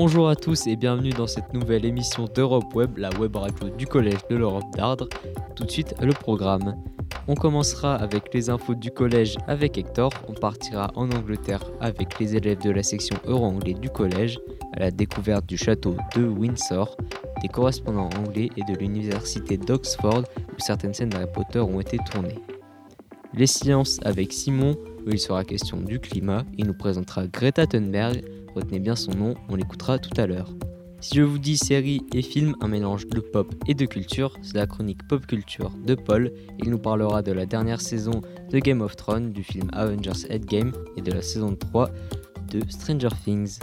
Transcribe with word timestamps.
Bonjour 0.00 0.28
à 0.28 0.36
tous 0.36 0.68
et 0.68 0.76
bienvenue 0.76 1.10
dans 1.10 1.26
cette 1.26 1.52
nouvelle 1.52 1.84
émission 1.84 2.26
d'Europe 2.32 2.72
Web, 2.72 2.98
la 2.98 3.10
web 3.18 3.34
radio 3.34 3.68
du 3.68 3.84
Collège 3.84 4.20
de 4.30 4.36
l'Europe 4.36 4.72
d'Ardres. 4.76 5.08
Tout 5.56 5.64
de 5.64 5.70
suite, 5.72 5.92
le 6.00 6.12
programme. 6.12 6.76
On 7.26 7.34
commencera 7.34 7.96
avec 7.96 8.32
les 8.32 8.48
infos 8.48 8.76
du 8.76 8.92
collège 8.92 9.36
avec 9.48 9.76
Hector, 9.76 10.12
on 10.28 10.34
partira 10.34 10.92
en 10.94 11.10
Angleterre 11.10 11.64
avec 11.80 12.20
les 12.20 12.36
élèves 12.36 12.62
de 12.62 12.70
la 12.70 12.84
section 12.84 13.16
euro-anglais 13.26 13.74
du 13.74 13.90
collège 13.90 14.38
à 14.74 14.78
la 14.78 14.92
découverte 14.92 15.46
du 15.46 15.56
château 15.56 15.96
de 16.14 16.22
Windsor, 16.22 16.96
des 17.42 17.48
correspondants 17.48 18.10
anglais 18.24 18.50
et 18.56 18.62
de 18.72 18.78
l'université 18.78 19.56
d'Oxford 19.56 20.22
où 20.36 20.60
certaines 20.60 20.94
scènes 20.94 21.08
d'Harry 21.08 21.26
Potter 21.34 21.58
ont 21.58 21.80
été 21.80 21.98
tournées. 22.08 22.38
Les 23.34 23.48
sciences 23.48 23.98
avec 24.04 24.32
Simon, 24.32 24.76
où 25.04 25.10
il 25.10 25.18
sera 25.18 25.42
question 25.42 25.78
du 25.80 25.98
climat, 25.98 26.44
il 26.56 26.66
nous 26.66 26.78
présentera 26.78 27.26
Greta 27.26 27.66
Thunberg, 27.66 28.22
retenez 28.58 28.80
bien 28.80 28.96
son 28.96 29.12
nom, 29.12 29.34
on 29.48 29.56
l'écoutera 29.56 29.98
tout 29.98 30.20
à 30.20 30.26
l'heure. 30.26 30.52
Si 31.00 31.14
je 31.14 31.22
vous 31.22 31.38
dis 31.38 31.56
série 31.56 32.02
et 32.12 32.22
film, 32.22 32.56
un 32.60 32.66
mélange 32.66 33.06
de 33.06 33.20
pop 33.20 33.54
et 33.68 33.74
de 33.74 33.86
culture, 33.86 34.36
c'est 34.42 34.56
la 34.56 34.66
chronique 34.66 35.06
pop 35.08 35.24
culture 35.26 35.70
de 35.86 35.94
Paul. 35.94 36.32
Il 36.58 36.70
nous 36.70 36.78
parlera 36.78 37.22
de 37.22 37.30
la 37.30 37.46
dernière 37.46 37.80
saison 37.80 38.20
de 38.50 38.58
Game 38.58 38.80
of 38.80 38.96
Thrones, 38.96 39.30
du 39.30 39.44
film 39.44 39.68
Avengers 39.72 40.26
Endgame 40.28 40.72
et 40.96 41.02
de 41.02 41.12
la 41.12 41.22
saison 41.22 41.54
3 41.54 41.90
de 42.50 42.60
Stranger 42.68 43.10
Things. 43.24 43.60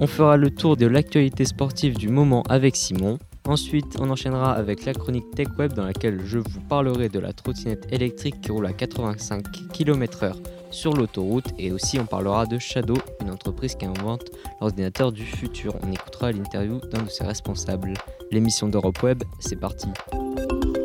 On 0.00 0.08
fera 0.08 0.36
le 0.36 0.50
tour 0.50 0.76
de 0.76 0.86
l'actualité 0.86 1.44
sportive 1.44 1.96
du 1.96 2.08
moment 2.08 2.42
avec 2.48 2.74
Simon. 2.74 3.18
Ensuite, 3.46 3.96
on 4.00 4.10
enchaînera 4.10 4.52
avec 4.52 4.84
la 4.84 4.92
chronique 4.92 5.30
Tech 5.36 5.48
Web 5.58 5.74
dans 5.74 5.84
laquelle 5.84 6.20
je 6.24 6.38
vous 6.38 6.60
parlerai 6.68 7.08
de 7.08 7.20
la 7.20 7.32
trottinette 7.32 7.86
électrique 7.92 8.40
qui 8.40 8.50
roule 8.50 8.66
à 8.66 8.72
85 8.72 9.44
km/h 9.72 10.34
sur 10.72 10.94
l'autoroute 10.94 11.46
et 11.58 11.70
aussi 11.70 11.98
on 12.00 12.06
parlera 12.06 12.46
de 12.46 12.58
Shadow, 12.58 12.96
une 13.20 13.30
entreprise 13.30 13.74
qui 13.74 13.86
invente 13.86 14.30
l'ordinateur 14.60 15.12
du 15.12 15.24
futur. 15.24 15.76
On 15.82 15.92
écoutera 15.92 16.32
l'interview 16.32 16.80
d'un 16.90 17.02
de 17.02 17.08
ses 17.08 17.24
responsables. 17.24 17.94
L'émission 18.30 18.68
d'Europe 18.68 19.02
Web, 19.02 19.22
c'est 19.38 19.60
parti. 19.60 19.88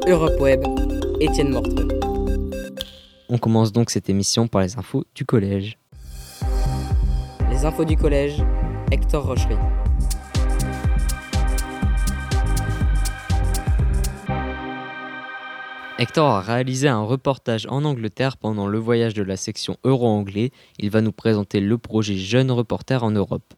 Europe 0.07 0.39
Web, 0.39 0.63
Étienne 1.19 1.49
Mortreux. 1.49 1.87
On 3.29 3.37
commence 3.37 3.71
donc 3.71 3.89
cette 3.89 4.09
émission 4.09 4.47
par 4.47 4.61
les 4.61 4.77
infos 4.77 5.03
du 5.15 5.25
collège. 5.25 5.77
Les 7.49 7.65
infos 7.65 7.85
du 7.85 7.97
collège, 7.97 8.43
Hector 8.91 9.25
Rochery. 9.25 9.55
Hector 15.99 16.29
a 16.29 16.41
réalisé 16.41 16.87
un 16.87 17.01
reportage 17.01 17.65
en 17.71 17.83
Angleterre 17.83 18.37
pendant 18.37 18.67
le 18.67 18.77
voyage 18.77 19.15
de 19.15 19.23
la 19.23 19.35
section 19.35 19.77
Euro-Anglais. 19.83 20.51
Il 20.77 20.91
va 20.91 21.01
nous 21.01 21.11
présenter 21.11 21.59
le 21.59 21.75
projet 21.79 22.17
Jeunes 22.17 22.51
Reporters 22.51 23.03
en 23.03 23.09
Europe. 23.09 23.55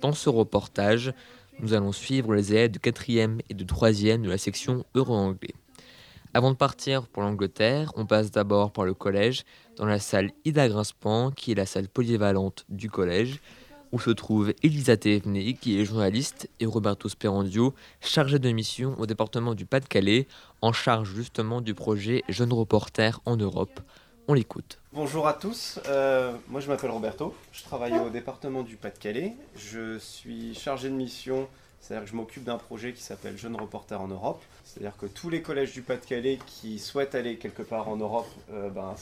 Dans 0.00 0.12
ce 0.12 0.28
reportage, 0.28 1.14
nous 1.60 1.72
allons 1.72 1.92
suivre 1.92 2.34
les 2.34 2.52
élèves 2.52 2.72
de 2.72 2.80
4e 2.80 3.38
et 3.48 3.54
de 3.54 3.62
3e 3.62 4.22
de 4.22 4.28
la 4.28 4.38
section 4.38 4.84
Euro-Anglais. 4.96 5.54
Avant 6.34 6.50
de 6.50 6.56
partir 6.56 7.06
pour 7.06 7.22
l'Angleterre, 7.22 7.92
on 7.94 8.06
passe 8.06 8.32
d'abord 8.32 8.72
par 8.72 8.84
le 8.84 8.94
collège, 8.94 9.44
dans 9.76 9.86
la 9.86 10.00
salle 10.00 10.32
Ida 10.44 10.68
Grinspan, 10.68 11.30
qui 11.30 11.52
est 11.52 11.54
la 11.54 11.64
salle 11.64 11.88
polyvalente 11.88 12.64
du 12.68 12.90
collège, 12.90 13.40
où 13.92 14.00
se 14.00 14.10
trouve 14.10 14.52
Elisa 14.62 14.96
Thévenet, 14.96 15.54
qui 15.54 15.80
est 15.80 15.84
journaliste, 15.84 16.48
et 16.60 16.66
Roberto 16.66 17.08
Sperandio, 17.08 17.74
chargé 18.00 18.38
de 18.38 18.50
mission 18.50 18.94
au 18.98 19.06
département 19.06 19.54
du 19.54 19.66
Pas-de-Calais, 19.66 20.26
en 20.62 20.72
charge 20.72 21.14
justement 21.14 21.60
du 21.60 21.74
projet 21.74 22.22
Jeunes 22.28 22.52
Reporters 22.52 23.20
en 23.24 23.36
Europe. 23.36 23.80
On 24.28 24.34
l'écoute. 24.34 24.78
Bonjour 24.92 25.28
à 25.28 25.34
tous, 25.34 25.78
euh, 25.86 26.32
moi 26.48 26.60
je 26.60 26.68
m'appelle 26.68 26.90
Roberto, 26.90 27.34
je 27.52 27.62
travaille 27.62 27.96
au 27.98 28.10
département 28.10 28.62
du 28.62 28.76
Pas-de-Calais, 28.76 29.34
je 29.56 29.98
suis 29.98 30.54
chargé 30.54 30.88
de 30.88 30.94
mission, 30.94 31.46
c'est-à-dire 31.80 32.04
que 32.04 32.10
je 32.10 32.16
m'occupe 32.16 32.42
d'un 32.42 32.58
projet 32.58 32.92
qui 32.92 33.02
s'appelle 33.02 33.38
Jeunes 33.38 33.54
Reporters 33.54 34.00
en 34.00 34.08
Europe, 34.08 34.42
c'est-à-dire 34.64 34.96
que 34.96 35.06
tous 35.06 35.30
les 35.30 35.42
collèges 35.42 35.72
du 35.72 35.82
Pas-de-Calais 35.82 36.38
qui 36.46 36.80
souhaitent 36.80 37.14
aller 37.14 37.36
quelque 37.36 37.62
part 37.62 37.88
en 37.88 37.96
Europe, 37.96 38.26
euh, 38.52 38.68
ben, 38.70 38.94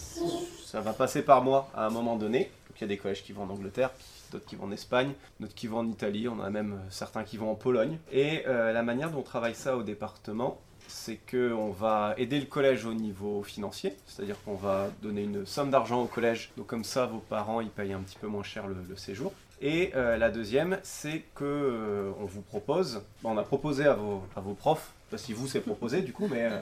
ça 0.65 0.81
va 0.81 0.93
passer 0.93 1.23
par 1.23 1.43
moi 1.43 1.71
à 1.75 1.87
un 1.87 1.91
moment 1.91 2.17
donné. 2.17 2.41
Donc, 2.41 2.81
il 2.81 2.81
y 2.83 2.85
a 2.85 2.89
des 2.89 2.99
collèges 2.99 3.23
qui 3.25 3.33
vont 3.33 3.45
en 3.45 3.51
Angleterre, 3.51 3.91
d'autres 4.35 4.47
qui 4.47 4.57
vont 4.57 4.67
en 4.67 4.73
Espagne, 4.73 5.13
d'autres 5.41 5.55
qui 5.55 5.67
vont 5.67 5.79
en 5.79 5.89
Italie, 5.89 6.29
on 6.29 6.41
a 6.41 6.51
même 6.51 6.81
certains 6.91 7.25
qui 7.25 7.37
vont 7.37 7.51
en 7.51 7.55
Pologne. 7.55 7.99
Et 8.13 8.43
euh, 8.47 8.73
la 8.73 8.83
manière 8.83 9.11
dont 9.11 9.21
on 9.21 9.23
travaille 9.23 9.55
ça 9.55 9.77
au 9.77 9.83
département, 9.83 10.61
c'est 10.89 11.19
qu'on 11.31 11.71
va 11.71 12.15
aider 12.19 12.39
le 12.39 12.47
collège 12.47 12.85
au 12.85 12.95
niveau 12.95 13.43
financier, 13.43 13.97
c'est-à-dire 14.07 14.37
qu'on 14.45 14.55
va 14.55 14.91
donner 15.03 15.23
une 15.23 15.47
somme 15.47 15.71
d'argent 15.71 16.03
au 16.03 16.07
collège, 16.07 16.51
donc 16.57 16.67
comme 16.67 16.85
ça 16.85 17.07
vos 17.07 17.19
parents 17.19 17.61
ils 17.61 17.71
payent 17.71 17.93
un 17.93 18.01
petit 18.01 18.19
peu 18.19 18.27
moins 18.27 18.43
cher 18.43 18.67
le, 18.67 18.97
séjour. 18.97 19.33
Et 19.63 19.93
euh, 19.95 20.17
la 20.19 20.31
deuxième, 20.31 20.79
c'est 20.83 21.23
que 21.35 21.45
euh, 21.45 22.13
on 22.21 22.27
vous 22.27 22.43
propose, 22.43 23.03
bon, 23.23 23.31
on 23.31 23.39
a 23.39 23.43
proposé 23.43 23.87
à 23.87 23.95
vos, 23.95 24.23
à 24.37 24.41
vos 24.41 24.53
profs, 24.53 24.93
pas 25.11 25.17
si 25.17 25.33
vous 25.33 25.47
c'est 25.47 25.61
proposé 25.61 26.03
du 26.03 26.13
coup, 26.13 26.29
mais 26.31 26.45
euh, 26.45 26.59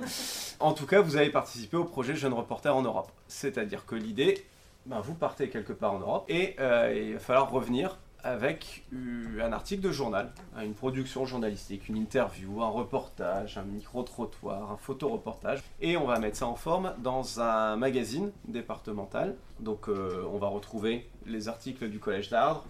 en 0.60 0.72
tout 0.72 0.86
cas 0.86 1.00
vous 1.00 1.16
allez 1.16 1.30
participer 1.30 1.76
au 1.76 1.84
projet 1.84 2.14
Jeunes 2.14 2.34
Reporters 2.34 2.76
en 2.76 2.82
Europe. 2.82 3.10
C'est-à-dire 3.28 3.86
que 3.86 3.96
l'idée, 3.96 4.44
ben, 4.86 5.00
vous 5.00 5.14
partez 5.14 5.48
quelque 5.48 5.72
part 5.72 5.94
en 5.94 6.00
Europe 6.00 6.24
et 6.28 6.56
euh, 6.58 6.92
il 6.94 7.12
va 7.14 7.20
falloir 7.20 7.50
revenir 7.50 7.98
avec 8.24 8.84
un 9.40 9.52
article 9.52 9.82
de 9.82 9.90
journal, 9.90 10.32
hein, 10.56 10.62
une 10.62 10.74
production 10.74 11.26
journalistique, 11.26 11.88
une 11.88 11.96
interview, 11.96 12.62
un 12.62 12.68
reportage, 12.68 13.58
un 13.58 13.64
micro-trottoir, 13.64 14.70
un 14.70 14.76
photoreportage. 14.76 15.62
Et 15.80 15.96
on 15.96 16.06
va 16.06 16.18
mettre 16.18 16.36
ça 16.36 16.46
en 16.46 16.54
forme 16.54 16.94
dans 16.98 17.40
un 17.40 17.76
magazine 17.76 18.30
départemental. 18.46 19.36
Donc 19.60 19.88
euh, 19.88 20.24
on 20.32 20.38
va 20.38 20.46
retrouver 20.46 21.08
les 21.26 21.48
articles 21.48 21.88
du 21.88 21.98
Collège 21.98 22.30
d'Ardres, 22.30 22.64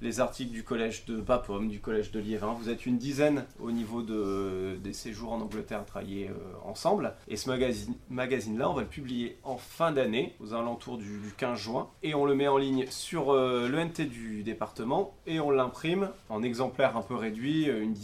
les 0.00 0.20
articles 0.20 0.52
du 0.52 0.62
Collège 0.62 1.04
de 1.06 1.16
Bapaume, 1.20 1.68
du 1.68 1.80
Collège 1.80 2.10
de 2.12 2.20
Liévin. 2.20 2.52
Vous 2.52 2.68
êtes 2.68 2.86
une 2.86 2.98
dizaine 2.98 3.44
au 3.60 3.70
niveau 3.70 4.02
de, 4.02 4.76
des 4.82 4.92
séjours 4.92 5.32
en 5.32 5.40
Angleterre 5.40 5.80
à 5.80 5.84
travailler 5.84 6.28
euh, 6.28 6.34
ensemble. 6.64 7.14
Et 7.28 7.36
ce 7.36 7.48
magazine- 7.48 7.94
magazine-là, 8.08 8.70
on 8.70 8.74
va 8.74 8.82
le 8.82 8.88
publier 8.88 9.38
en 9.44 9.56
fin 9.56 9.92
d'année, 9.92 10.34
aux 10.40 10.54
alentours 10.54 10.98
du, 10.98 11.18
du 11.18 11.32
15 11.36 11.58
juin. 11.58 11.88
Et 12.02 12.14
on 12.14 12.24
le 12.24 12.34
met 12.34 12.48
en 12.48 12.58
ligne 12.58 12.86
sur 12.90 13.32
euh, 13.32 13.68
l'ENT 13.68 14.06
du 14.08 14.42
département 14.42 15.14
et 15.26 15.40
on 15.40 15.50
l'imprime 15.50 16.10
en 16.28 16.42
exemplaires 16.42 16.96
un 16.96 17.02
peu 17.02 17.14
réduits, 17.14 17.68
euh, 17.68 17.82
une 17.82 17.94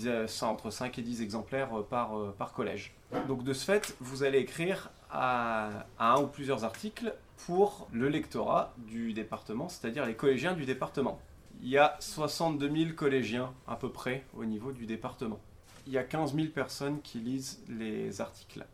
entre 0.43 0.71
5 0.71 0.99
et 0.99 1.03
10 1.03 1.22
exemplaires 1.22 1.71
par, 1.88 2.53
collège. 2.54 2.94
Donc 3.28 3.43
de 3.44 3.53
ce 3.53 3.65
fait, 3.65 3.97
vous 4.00 4.22
allez 4.22 4.38
écrire 4.38 4.91
à 5.10 5.87
un 5.99 6.21
ou 6.21 6.27
plusieurs 6.27 6.65
articles 6.65 7.15
pour 7.47 7.88
le 7.93 8.09
lectorat 8.09 8.75
du 8.78 9.12
département, 9.12 9.69
c'est-à-dire 9.69 10.04
les 10.06 10.15
collégiens 10.15 10.53
du 10.53 10.65
département. 10.65 11.19
Il 11.62 11.69
y 11.69 11.78
a 11.78 11.97
62 12.00 12.70
000 12.70 12.92
collégiens 12.94 13.53
à 13.66 13.76
peu 13.76 13.91
près 13.91 14.25
au 14.37 14.44
niveau 14.44 14.72
du 14.72 14.87
département. 14.87 15.41
Il 15.87 15.92
y 15.92 15.98
a 15.98 16.04
15 16.04 16.34
000 16.34 16.48
personnes 16.48 17.00
qui 17.03 17.19
lisent 17.19 17.62
les 17.69 18.20
articles. 18.20 18.65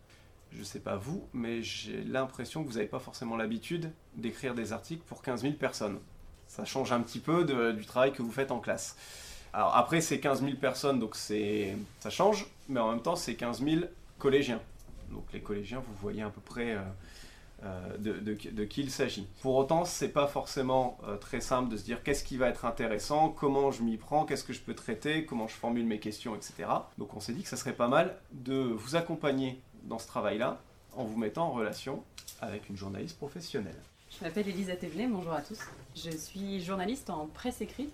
Je 0.52 0.62
sais 0.64 0.80
pas 0.80 0.96
vous, 0.96 1.22
mais 1.32 1.62
j'ai 1.62 2.02
l'impression 2.02 2.62
que 2.62 2.68
vous 2.68 2.74
n'avez 2.74 2.88
pas 2.88 2.98
forcément 2.98 3.36
l'habitude 3.36 3.92
d'écrire 4.16 4.54
des 4.54 4.72
articles 4.72 5.02
pour 5.06 5.22
15 5.22 5.42
000 5.42 5.54
personnes. 5.54 6.00
Ça 6.48 6.64
change 6.64 6.91
un 6.91 7.00
petit 7.00 7.20
peu 7.20 7.44
du 7.72 7.86
travail 7.86 8.12
que 8.12 8.22
vous 8.22 8.32
faites 8.32 8.50
en 8.50 8.58
classe. 8.58 8.97
Alors 9.52 9.76
après, 9.76 10.00
c'est 10.00 10.20
15 10.20 10.42
000 10.42 10.56
personnes, 10.56 10.98
donc 10.98 11.14
ça 11.16 12.10
change, 12.10 12.47
mais 12.68 12.80
en 12.80 12.91
même 12.91 13.02
temps, 13.02 13.16
c'est 13.16 13.34
15 13.34 13.62
000 13.62 13.82
collégiens. 14.18 14.60
Donc 15.10 15.24
les 15.32 15.41
collégiens, 15.41 15.80
vous 15.80 15.94
voyez 16.00 16.22
à 16.22 16.30
peu 16.30 16.41
près 16.41 16.72
euh, 16.72 16.82
de, 17.98 18.12
de- 18.15 18.34
de 18.50 18.65
qui 18.65 18.81
il 18.82 18.91
s'agit. 18.91 19.26
Pour 19.43 19.54
autant, 19.56 19.84
c'est 19.84 20.09
pas 20.09 20.26
forcément 20.26 20.98
euh, 21.06 21.16
très 21.16 21.41
simple 21.41 21.69
de 21.71 21.76
se 21.76 21.84
dire 21.84 22.03
qu'est-ce 22.03 22.25
qui 22.25 22.37
va 22.37 22.48
être 22.48 22.65
intéressant, 22.65 23.28
comment 23.28 23.71
je 23.71 23.82
m'y 23.82 23.97
prends, 23.97 24.25
qu'est-ce 24.25 24.44
que 24.44 24.53
je 24.53 24.60
peux 24.60 24.75
traiter, 24.75 25.26
comment 25.26 25.47
je 25.48 25.54
formule 25.54 25.84
mes 25.87 25.98
questions, 26.00 26.34
etc. 26.34 26.69
Donc 26.98 27.15
on 27.15 27.21
s'est 27.21 27.32
dit 27.34 27.43
que 27.43 27.48
ça 27.48 27.56
serait 27.56 27.75
pas 27.75 27.88
mal 27.88 28.16
de 28.32 28.54
vous 28.56 28.97
accompagner 28.97 29.60
dans 29.84 29.98
ce 29.98 30.06
travail-là 30.06 30.60
en 30.94 31.04
vous 31.04 31.19
mettant 31.19 31.47
en 31.48 31.53
relation 31.53 32.03
avec 32.41 32.68
une 32.68 32.77
journaliste 32.77 33.16
professionnelle. 33.18 33.77
Je 34.18 34.24
m'appelle 34.24 34.48
Elisa 34.48 34.74
Thévenet, 34.74 35.07
bonjour 35.07 35.33
à 35.33 35.41
tous. 35.42 35.60
Je 35.95 36.10
suis 36.10 36.60
journaliste 36.62 37.10
en 37.10 37.27
presse 37.27 37.60
écrite 37.60 37.92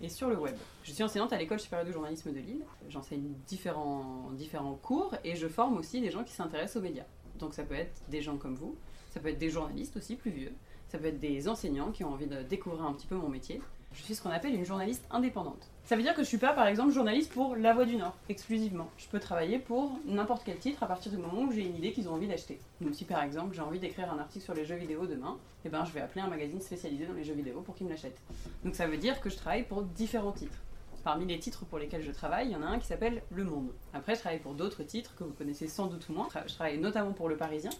et 0.00 0.08
sur 0.08 0.28
le 0.28 0.36
web. 0.38 0.54
Je 0.84 0.92
suis 0.92 1.02
enseignante 1.02 1.32
à 1.32 1.38
l'école 1.38 1.58
supérieure 1.58 1.86
de 1.86 1.92
journalisme 1.92 2.30
de 2.32 2.38
Lille. 2.38 2.62
J'enseigne 2.88 3.32
différents, 3.48 4.30
différents 4.34 4.74
cours 4.80 5.14
et 5.24 5.34
je 5.34 5.48
forme 5.48 5.76
aussi 5.78 6.00
des 6.00 6.10
gens 6.12 6.22
qui 6.22 6.32
s'intéressent 6.32 6.76
aux 6.76 6.84
médias. 6.84 7.06
Donc 7.40 7.54
ça 7.54 7.64
peut 7.64 7.74
être 7.74 8.00
des 8.08 8.22
gens 8.22 8.36
comme 8.36 8.54
vous, 8.54 8.76
ça 9.10 9.20
peut 9.20 9.28
être 9.28 9.38
des 9.38 9.50
journalistes 9.50 9.96
aussi 9.96 10.16
plus 10.16 10.30
vieux, 10.30 10.52
ça 10.88 10.98
peut 10.98 11.06
être 11.06 11.20
des 11.20 11.48
enseignants 11.48 11.90
qui 11.90 12.04
ont 12.04 12.12
envie 12.12 12.26
de 12.26 12.42
découvrir 12.42 12.84
un 12.84 12.92
petit 12.92 13.06
peu 13.06 13.16
mon 13.16 13.28
métier. 13.28 13.60
Je 13.92 14.02
suis 14.02 14.14
ce 14.14 14.22
qu'on 14.22 14.30
appelle 14.30 14.54
une 14.54 14.66
journaliste 14.66 15.04
indépendante. 15.10 15.70
Ça 15.84 15.96
veut 15.96 16.02
dire 16.02 16.14
que 16.14 16.22
je 16.22 16.28
suis 16.28 16.38
pas 16.38 16.52
par 16.52 16.66
exemple 16.66 16.92
journaliste 16.92 17.32
pour 17.32 17.56
La 17.56 17.72
Voix 17.72 17.86
du 17.86 17.96
Nord 17.96 18.14
exclusivement. 18.28 18.90
Je 18.98 19.06
peux 19.08 19.18
travailler 19.18 19.58
pour 19.58 19.98
n'importe 20.04 20.42
quel 20.44 20.58
titre 20.58 20.82
à 20.82 20.86
partir 20.86 21.10
du 21.10 21.16
moment 21.16 21.42
où 21.42 21.52
j'ai 21.52 21.62
une 21.62 21.76
idée 21.76 21.92
qu'ils 21.92 22.08
ont 22.08 22.12
envie 22.12 22.28
d'acheter. 22.28 22.60
Donc 22.82 22.94
si 22.94 23.04
par 23.04 23.22
exemple 23.22 23.54
j'ai 23.54 23.62
envie 23.62 23.78
d'écrire 23.78 24.12
un 24.12 24.18
article 24.18 24.44
sur 24.44 24.54
les 24.54 24.66
jeux 24.66 24.76
vidéo 24.76 25.06
demain, 25.06 25.38
eh 25.64 25.70
ben 25.70 25.84
je 25.86 25.92
vais 25.92 26.00
appeler 26.00 26.20
un 26.20 26.28
magazine 26.28 26.60
spécialisé 26.60 27.06
dans 27.06 27.14
les 27.14 27.24
jeux 27.24 27.34
vidéo 27.34 27.62
pour 27.62 27.74
qu'ils 27.74 27.86
me 27.86 27.92
l'achètent. 27.92 28.20
Donc 28.62 28.74
ça 28.74 28.86
veut 28.86 28.98
dire 28.98 29.20
que 29.20 29.30
je 29.30 29.36
travaille 29.36 29.64
pour 29.64 29.82
différents 29.82 30.32
titres. 30.32 30.58
Parmi 31.04 31.24
les 31.24 31.38
titres 31.38 31.64
pour 31.64 31.78
lesquels 31.78 32.02
je 32.02 32.10
travaille, 32.10 32.48
il 32.48 32.52
y 32.52 32.56
en 32.56 32.62
a 32.62 32.66
un 32.66 32.78
qui 32.78 32.86
s'appelle 32.86 33.22
Le 33.30 33.44
Monde. 33.44 33.70
Après, 33.94 34.14
je 34.14 34.20
travaille 34.20 34.40
pour 34.40 34.52
d'autres 34.52 34.82
titres 34.82 35.14
que 35.16 35.24
vous 35.24 35.32
connaissez 35.32 35.66
sans 35.66 35.86
doute 35.86 36.08
moins. 36.10 36.28
Je 36.46 36.52
travaille 36.52 36.78
notamment 36.78 37.12
pour 37.12 37.28
Le 37.28 37.36
Parisien, 37.36 37.70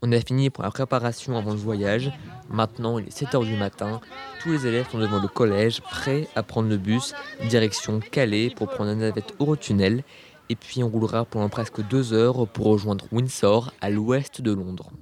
On 0.00 0.12
a 0.12 0.20
fini 0.20 0.48
pour 0.48 0.62
la 0.62 0.70
préparation 0.70 1.36
avant 1.36 1.50
le 1.50 1.56
voyage. 1.56 2.12
Maintenant, 2.48 2.98
il 2.98 3.06
est 3.06 3.22
7h 3.22 3.44
du 3.44 3.56
matin. 3.56 4.00
Tous 4.40 4.52
les 4.52 4.64
élèves 4.64 4.88
sont 4.88 5.00
devant 5.00 5.20
le 5.20 5.26
collège, 5.26 5.80
prêts 5.80 6.28
à 6.36 6.44
prendre 6.44 6.68
le 6.68 6.76
bus, 6.76 7.14
direction 7.48 7.98
Calais 7.98 8.50
pour 8.54 8.68
prendre 8.68 8.90
la 8.90 8.94
navette 8.94 9.34
Eurotunnel. 9.40 10.04
Et 10.50 10.54
puis 10.54 10.84
on 10.84 10.88
roulera 10.88 11.24
pendant 11.24 11.48
presque 11.48 11.80
deux 11.88 12.12
heures 12.12 12.46
pour 12.46 12.66
rejoindre 12.66 13.06
Windsor, 13.10 13.72
à 13.80 13.90
l'ouest 13.90 14.40
de 14.40 14.52
Londres. 14.52 14.92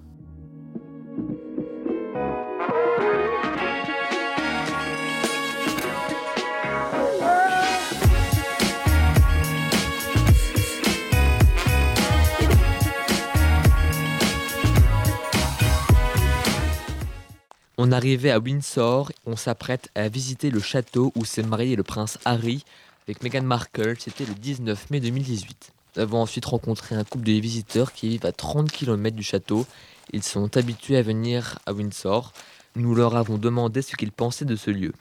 On 17.79 17.93
arrivait 17.93 18.31
à 18.31 18.39
Windsor, 18.39 19.13
on 19.27 19.37
s'apprête 19.37 19.91
à 19.95 20.09
visiter 20.09 20.49
le 20.51 20.61
château 20.61 21.13
où 21.15 21.27
s'est 21.27 21.43
marié 21.43 21.77
le 21.77 21.83
prince 21.83 22.19
Harry 22.25 22.65
avec 23.07 23.23
Meghan 23.23 23.43
Markle, 23.43 23.97
c'était 23.99 24.25
le 24.25 24.33
19 24.33 24.89
mai 24.91 24.99
2018. 24.99 25.73
Nous 25.95 26.03
avons 26.03 26.23
ensuite 26.23 26.47
rencontré 26.47 26.95
un 26.95 27.05
couple 27.05 27.25
de 27.25 27.33
visiteurs 27.33 27.93
qui 27.93 28.09
vivent 28.09 28.25
à 28.25 28.33
30 28.33 28.73
km 28.73 29.15
du 29.15 29.23
château. 29.23 29.67
Ils 30.15 30.23
sont 30.23 30.57
habitués 30.57 30.97
à 30.97 31.03
venir 31.03 31.59
à 31.67 31.75
Windsor. 31.75 32.33
Nous 32.77 32.95
leur 32.95 33.15
avons 33.15 33.37
demandé 33.37 33.83
ce 33.83 33.95
qu'ils 33.95 34.11
pensaient 34.11 34.47
de 34.47 34.57
ce 34.57 34.71
lieu. 34.71 34.93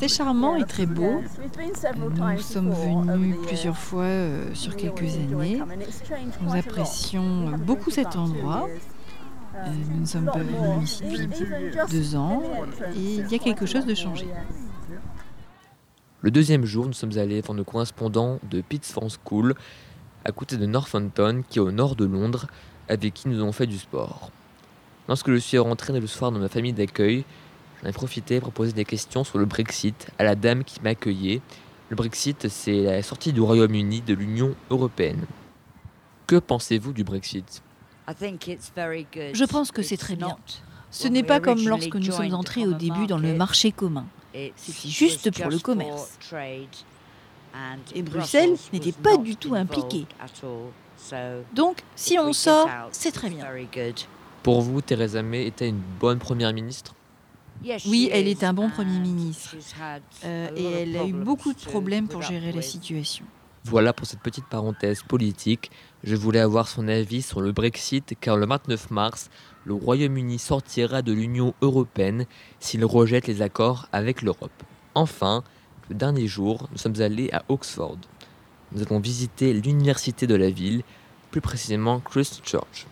C'est 0.00 0.08
charmant 0.08 0.56
et 0.56 0.64
très 0.64 0.86
beau. 0.86 1.22
Nous 1.22 2.42
sommes 2.42 2.72
venus 2.72 3.36
plusieurs 3.46 3.78
fois 3.78 4.02
euh, 4.02 4.54
sur 4.54 4.74
quelques 4.74 5.14
années. 5.14 5.62
Nous 6.42 6.56
apprécions 6.56 7.52
beaucoup 7.58 7.92
cet 7.92 8.16
endroit. 8.16 8.66
Euh, 9.56 9.72
nous 9.90 10.00
ne 10.00 10.06
sommes 10.06 10.26
pas 10.26 10.38
venus 10.38 10.82
ici 10.90 11.02
depuis 11.02 11.90
deux 11.90 12.16
ans 12.16 12.42
et 12.94 13.14
il 13.14 13.30
y 13.30 13.34
a 13.34 13.38
quelque 13.38 13.64
chose 13.64 13.86
de 13.86 13.94
changé. 13.94 14.26
Le 16.20 16.30
deuxième 16.30 16.64
jour, 16.64 16.86
nous 16.86 16.92
sommes 16.92 17.16
allés 17.16 17.40
voir 17.40 17.54
nos 17.54 17.64
correspondants 17.64 18.38
de 18.50 18.60
Pittsford 18.60 19.10
School, 19.24 19.54
à 20.24 20.32
côté 20.32 20.56
de 20.56 20.66
Northampton, 20.66 21.42
qui 21.48 21.58
est 21.58 21.62
au 21.62 21.70
nord 21.70 21.96
de 21.96 22.04
Londres, 22.04 22.48
avec 22.88 23.14
qui 23.14 23.28
nous 23.28 23.40
avons 23.40 23.52
fait 23.52 23.66
du 23.66 23.78
sport. 23.78 24.30
Lorsque 25.08 25.30
je 25.30 25.36
suis 25.36 25.58
rentré 25.58 25.98
le 25.98 26.06
soir 26.06 26.32
dans 26.32 26.38
ma 26.38 26.48
famille 26.48 26.72
d'accueil, 26.72 27.24
j'en 27.80 27.88
ai 27.88 27.92
profité 27.92 28.40
pour 28.40 28.52
poser 28.52 28.72
des 28.72 28.84
questions 28.84 29.24
sur 29.24 29.38
le 29.38 29.44
Brexit 29.44 30.08
à 30.18 30.24
la 30.24 30.34
dame 30.34 30.64
qui 30.64 30.80
m'a 30.82 30.90
accueilli. 30.90 31.40
Le 31.88 31.96
Brexit, 31.96 32.48
c'est 32.48 32.82
la 32.82 33.02
sortie 33.02 33.32
du 33.32 33.40
Royaume-Uni 33.40 34.02
de 34.02 34.14
l'Union 34.14 34.54
européenne. 34.70 35.24
Que 36.26 36.36
pensez-vous 36.36 36.92
du 36.92 37.04
Brexit? 37.04 37.62
Je 38.08 39.44
pense 39.44 39.72
que 39.72 39.82
c'est 39.82 39.96
très 39.96 40.16
bien. 40.16 40.36
Ce 40.90 41.08
n'est 41.08 41.22
pas 41.22 41.40
comme 41.40 41.66
lorsque 41.66 41.96
nous 41.96 42.12
sommes 42.12 42.34
entrés 42.34 42.66
au 42.66 42.72
début 42.72 43.06
dans 43.06 43.18
le 43.18 43.34
marché 43.34 43.72
commun. 43.72 44.06
C'était 44.56 44.88
juste 44.88 45.30
pour 45.30 45.50
le 45.50 45.58
commerce. 45.58 46.18
Et 47.94 48.02
Bruxelles 48.02 48.56
n'était 48.72 48.92
pas 48.92 49.16
du 49.16 49.36
tout 49.36 49.54
impliquée. 49.54 50.06
Donc, 51.54 51.82
si 51.94 52.18
on 52.18 52.32
sort, 52.32 52.68
c'est 52.92 53.12
très 53.12 53.30
bien. 53.30 53.46
Pour 54.42 54.60
vous, 54.60 54.80
Theresa 54.80 55.22
May 55.22 55.46
était 55.46 55.68
une 55.68 55.82
bonne 55.98 56.18
première 56.18 56.52
ministre? 56.52 56.94
Oui, 57.86 58.10
elle 58.12 58.28
est 58.28 58.44
un 58.44 58.52
bon 58.52 58.70
Premier 58.70 58.98
ministre. 58.98 59.56
Euh, 60.24 60.48
et 60.54 60.64
elle 60.64 60.96
a 60.96 61.04
eu 61.04 61.12
beaucoup 61.12 61.52
de 61.52 61.58
problèmes 61.58 62.06
pour 62.06 62.22
gérer 62.22 62.52
la 62.52 62.62
situation. 62.62 63.24
Voilà 63.68 63.92
pour 63.92 64.06
cette 64.06 64.20
petite 64.20 64.44
parenthèse 64.44 65.02
politique. 65.02 65.72
Je 66.04 66.14
voulais 66.14 66.38
avoir 66.38 66.68
son 66.68 66.86
avis 66.86 67.20
sur 67.20 67.40
le 67.40 67.50
Brexit 67.50 68.14
car 68.20 68.36
le 68.36 68.46
29 68.46 68.92
mars, 68.92 69.28
le 69.64 69.74
Royaume-Uni 69.74 70.38
sortira 70.38 71.02
de 71.02 71.12
l'Union 71.12 71.52
européenne 71.60 72.26
s'il 72.60 72.84
rejette 72.84 73.26
les 73.26 73.42
accords 73.42 73.88
avec 73.90 74.22
l'Europe. 74.22 74.62
Enfin, 74.94 75.42
le 75.88 75.96
dernier 75.96 76.28
jour, 76.28 76.68
nous 76.70 76.78
sommes 76.78 77.00
allés 77.00 77.28
à 77.32 77.42
Oxford. 77.48 77.98
Nous 78.70 78.82
avons 78.82 79.00
visité 79.00 79.52
l'université 79.52 80.28
de 80.28 80.36
la 80.36 80.50
ville, 80.50 80.84
plus 81.32 81.40
précisément 81.40 81.98
Christ 81.98 82.42
Church. 82.44 82.86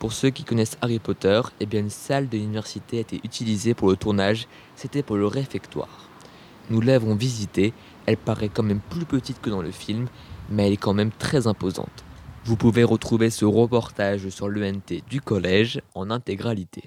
Pour 0.00 0.12
ceux 0.12 0.30
qui 0.30 0.42
connaissent 0.42 0.76
Harry 0.82 0.98
Potter, 0.98 1.40
eh 1.60 1.66
bien 1.66 1.78
une 1.78 1.88
salle 1.88 2.28
de 2.28 2.36
l'université 2.36 2.98
a 2.98 3.02
été 3.02 3.20
utilisée 3.22 3.74
pour 3.74 3.90
le 3.90 3.96
tournage, 3.96 4.48
c'était 4.74 5.04
pour 5.04 5.18
le 5.18 5.28
réfectoire. 5.28 6.09
Nous 6.70 6.80
l'avons 6.80 7.16
visitée, 7.16 7.72
elle 8.06 8.16
paraît 8.16 8.48
quand 8.48 8.62
même 8.62 8.80
plus 8.80 9.04
petite 9.04 9.40
que 9.40 9.50
dans 9.50 9.60
le 9.60 9.72
film, 9.72 10.06
mais 10.48 10.68
elle 10.68 10.74
est 10.74 10.76
quand 10.76 10.94
même 10.94 11.10
très 11.10 11.48
imposante. 11.48 12.04
Vous 12.44 12.56
pouvez 12.56 12.84
retrouver 12.84 13.28
ce 13.28 13.44
reportage 13.44 14.28
sur 14.28 14.48
l'ENT 14.48 15.02
du 15.08 15.20
collège 15.20 15.82
en 15.94 16.10
intégralité. 16.10 16.84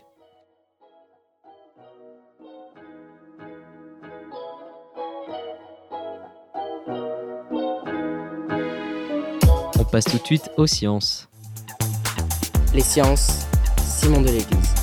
On 9.78 9.86
passe 9.92 10.06
tout 10.06 10.18
de 10.18 10.26
suite 10.26 10.50
aux 10.58 10.66
sciences. 10.66 11.30
Les 12.74 12.82
sciences, 12.82 13.46
Simon 13.86 14.22
de 14.22 14.28
l'Église. 14.28 14.83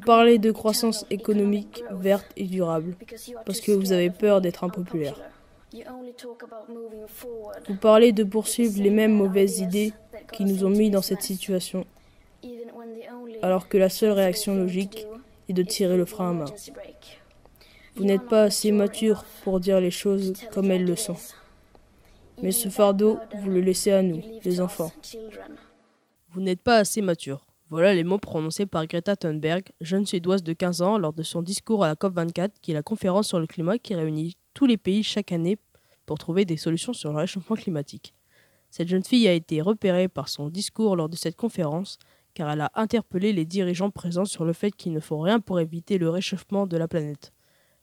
Parlez 0.00 0.38
de 0.38 0.50
croissance 0.50 1.06
économique 1.10 1.84
verte 1.90 2.26
et 2.36 2.44
durable 2.44 2.96
parce 3.46 3.60
que 3.60 3.72
vous 3.72 3.92
avez 3.92 4.10
peur 4.10 4.40
d'être 4.40 4.64
impopulaire. 4.64 5.16
Vous 7.68 7.76
parlez 7.76 8.12
de 8.12 8.24
poursuivre 8.24 8.82
les 8.82 8.90
mêmes 8.90 9.14
mauvaises 9.14 9.60
idées 9.60 9.92
qui 10.32 10.44
nous 10.44 10.64
ont 10.64 10.70
mis 10.70 10.90
dans 10.90 11.02
cette 11.02 11.22
situation, 11.22 11.86
alors 13.42 13.68
que 13.68 13.78
la 13.78 13.88
seule 13.88 14.12
réaction 14.12 14.56
logique 14.56 15.06
est 15.48 15.52
de 15.52 15.62
tirer 15.62 15.96
le 15.96 16.04
frein 16.04 16.30
à 16.30 16.32
main. 16.32 16.54
Vous 17.96 18.04
n'êtes 18.04 18.26
pas 18.26 18.44
assez 18.44 18.72
mature 18.72 19.24
pour 19.44 19.60
dire 19.60 19.80
les 19.80 19.90
choses 19.90 20.32
comme 20.52 20.70
elles 20.70 20.84
le 20.84 20.96
sont. 20.96 21.16
Mais 22.42 22.52
ce 22.52 22.68
fardeau, 22.68 23.18
vous 23.34 23.50
le 23.50 23.60
laissez 23.60 23.92
à 23.92 24.02
nous, 24.02 24.22
les 24.44 24.60
enfants. 24.60 24.92
Vous 26.32 26.40
n'êtes 26.40 26.62
pas 26.62 26.78
assez 26.78 27.02
mature. 27.02 27.44
Voilà 27.70 27.94
les 27.94 28.02
mots 28.02 28.18
prononcés 28.18 28.66
par 28.66 28.84
Greta 28.88 29.14
Thunberg, 29.14 29.62
jeune 29.80 30.04
suédoise 30.04 30.42
de 30.42 30.52
15 30.52 30.82
ans, 30.82 30.98
lors 30.98 31.12
de 31.12 31.22
son 31.22 31.40
discours 31.40 31.84
à 31.84 31.86
la 31.86 31.94
COP24, 31.94 32.50
qui 32.60 32.72
est 32.72 32.74
la 32.74 32.82
conférence 32.82 33.28
sur 33.28 33.38
le 33.38 33.46
climat 33.46 33.78
qui 33.78 33.94
réunit 33.94 34.36
tous 34.54 34.66
les 34.66 34.76
pays 34.76 35.04
chaque 35.04 35.30
année 35.30 35.56
pour 36.04 36.18
trouver 36.18 36.44
des 36.44 36.56
solutions 36.56 36.92
sur 36.92 37.12
le 37.12 37.18
réchauffement 37.18 37.54
climatique. 37.54 38.12
Cette 38.70 38.88
jeune 38.88 39.04
fille 39.04 39.28
a 39.28 39.32
été 39.32 39.60
repérée 39.60 40.08
par 40.08 40.28
son 40.28 40.48
discours 40.48 40.96
lors 40.96 41.08
de 41.08 41.14
cette 41.14 41.36
conférence 41.36 41.98
car 42.34 42.50
elle 42.50 42.60
a 42.60 42.72
interpellé 42.74 43.32
les 43.32 43.44
dirigeants 43.44 43.90
présents 43.90 44.24
sur 44.24 44.44
le 44.44 44.52
fait 44.52 44.72
qu'il 44.72 44.92
ne 44.92 45.00
faut 45.00 45.20
rien 45.20 45.38
pour 45.38 45.60
éviter 45.60 45.96
le 45.96 46.10
réchauffement 46.10 46.66
de 46.66 46.76
la 46.76 46.88
planète. 46.88 47.32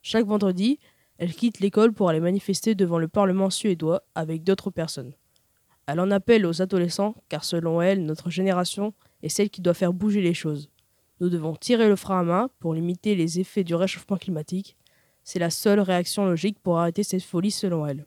Chaque 0.02 0.26
vendredi, 0.26 0.78
elle 1.16 1.34
quitte 1.34 1.60
l'école 1.60 1.94
pour 1.94 2.10
aller 2.10 2.20
manifester 2.20 2.74
devant 2.74 2.98
le 2.98 3.08
Parlement 3.08 3.48
suédois 3.48 4.02
avec 4.14 4.44
d'autres 4.44 4.70
personnes. 4.70 5.14
Elle 5.86 6.00
en 6.00 6.10
appelle 6.10 6.44
aux 6.44 6.60
adolescents 6.60 7.14
car 7.30 7.42
selon 7.42 7.80
elle, 7.80 8.04
notre 8.04 8.28
génération 8.28 8.92
est 9.22 9.28
celle 9.28 9.50
qui 9.50 9.60
doit 9.60 9.74
faire 9.74 9.92
bouger 9.92 10.20
les 10.20 10.34
choses. 10.34 10.70
Nous 11.20 11.28
devons 11.28 11.56
tirer 11.56 11.88
le 11.88 11.96
frein 11.96 12.20
à 12.20 12.22
main 12.22 12.50
pour 12.60 12.74
limiter 12.74 13.14
les 13.14 13.40
effets 13.40 13.64
du 13.64 13.74
réchauffement 13.74 14.16
climatique. 14.16 14.76
C'est 15.24 15.38
la 15.38 15.50
seule 15.50 15.80
réaction 15.80 16.26
logique 16.26 16.58
pour 16.60 16.78
arrêter 16.78 17.02
cette 17.02 17.22
folie 17.22 17.50
selon 17.50 17.86
elle. 17.86 18.06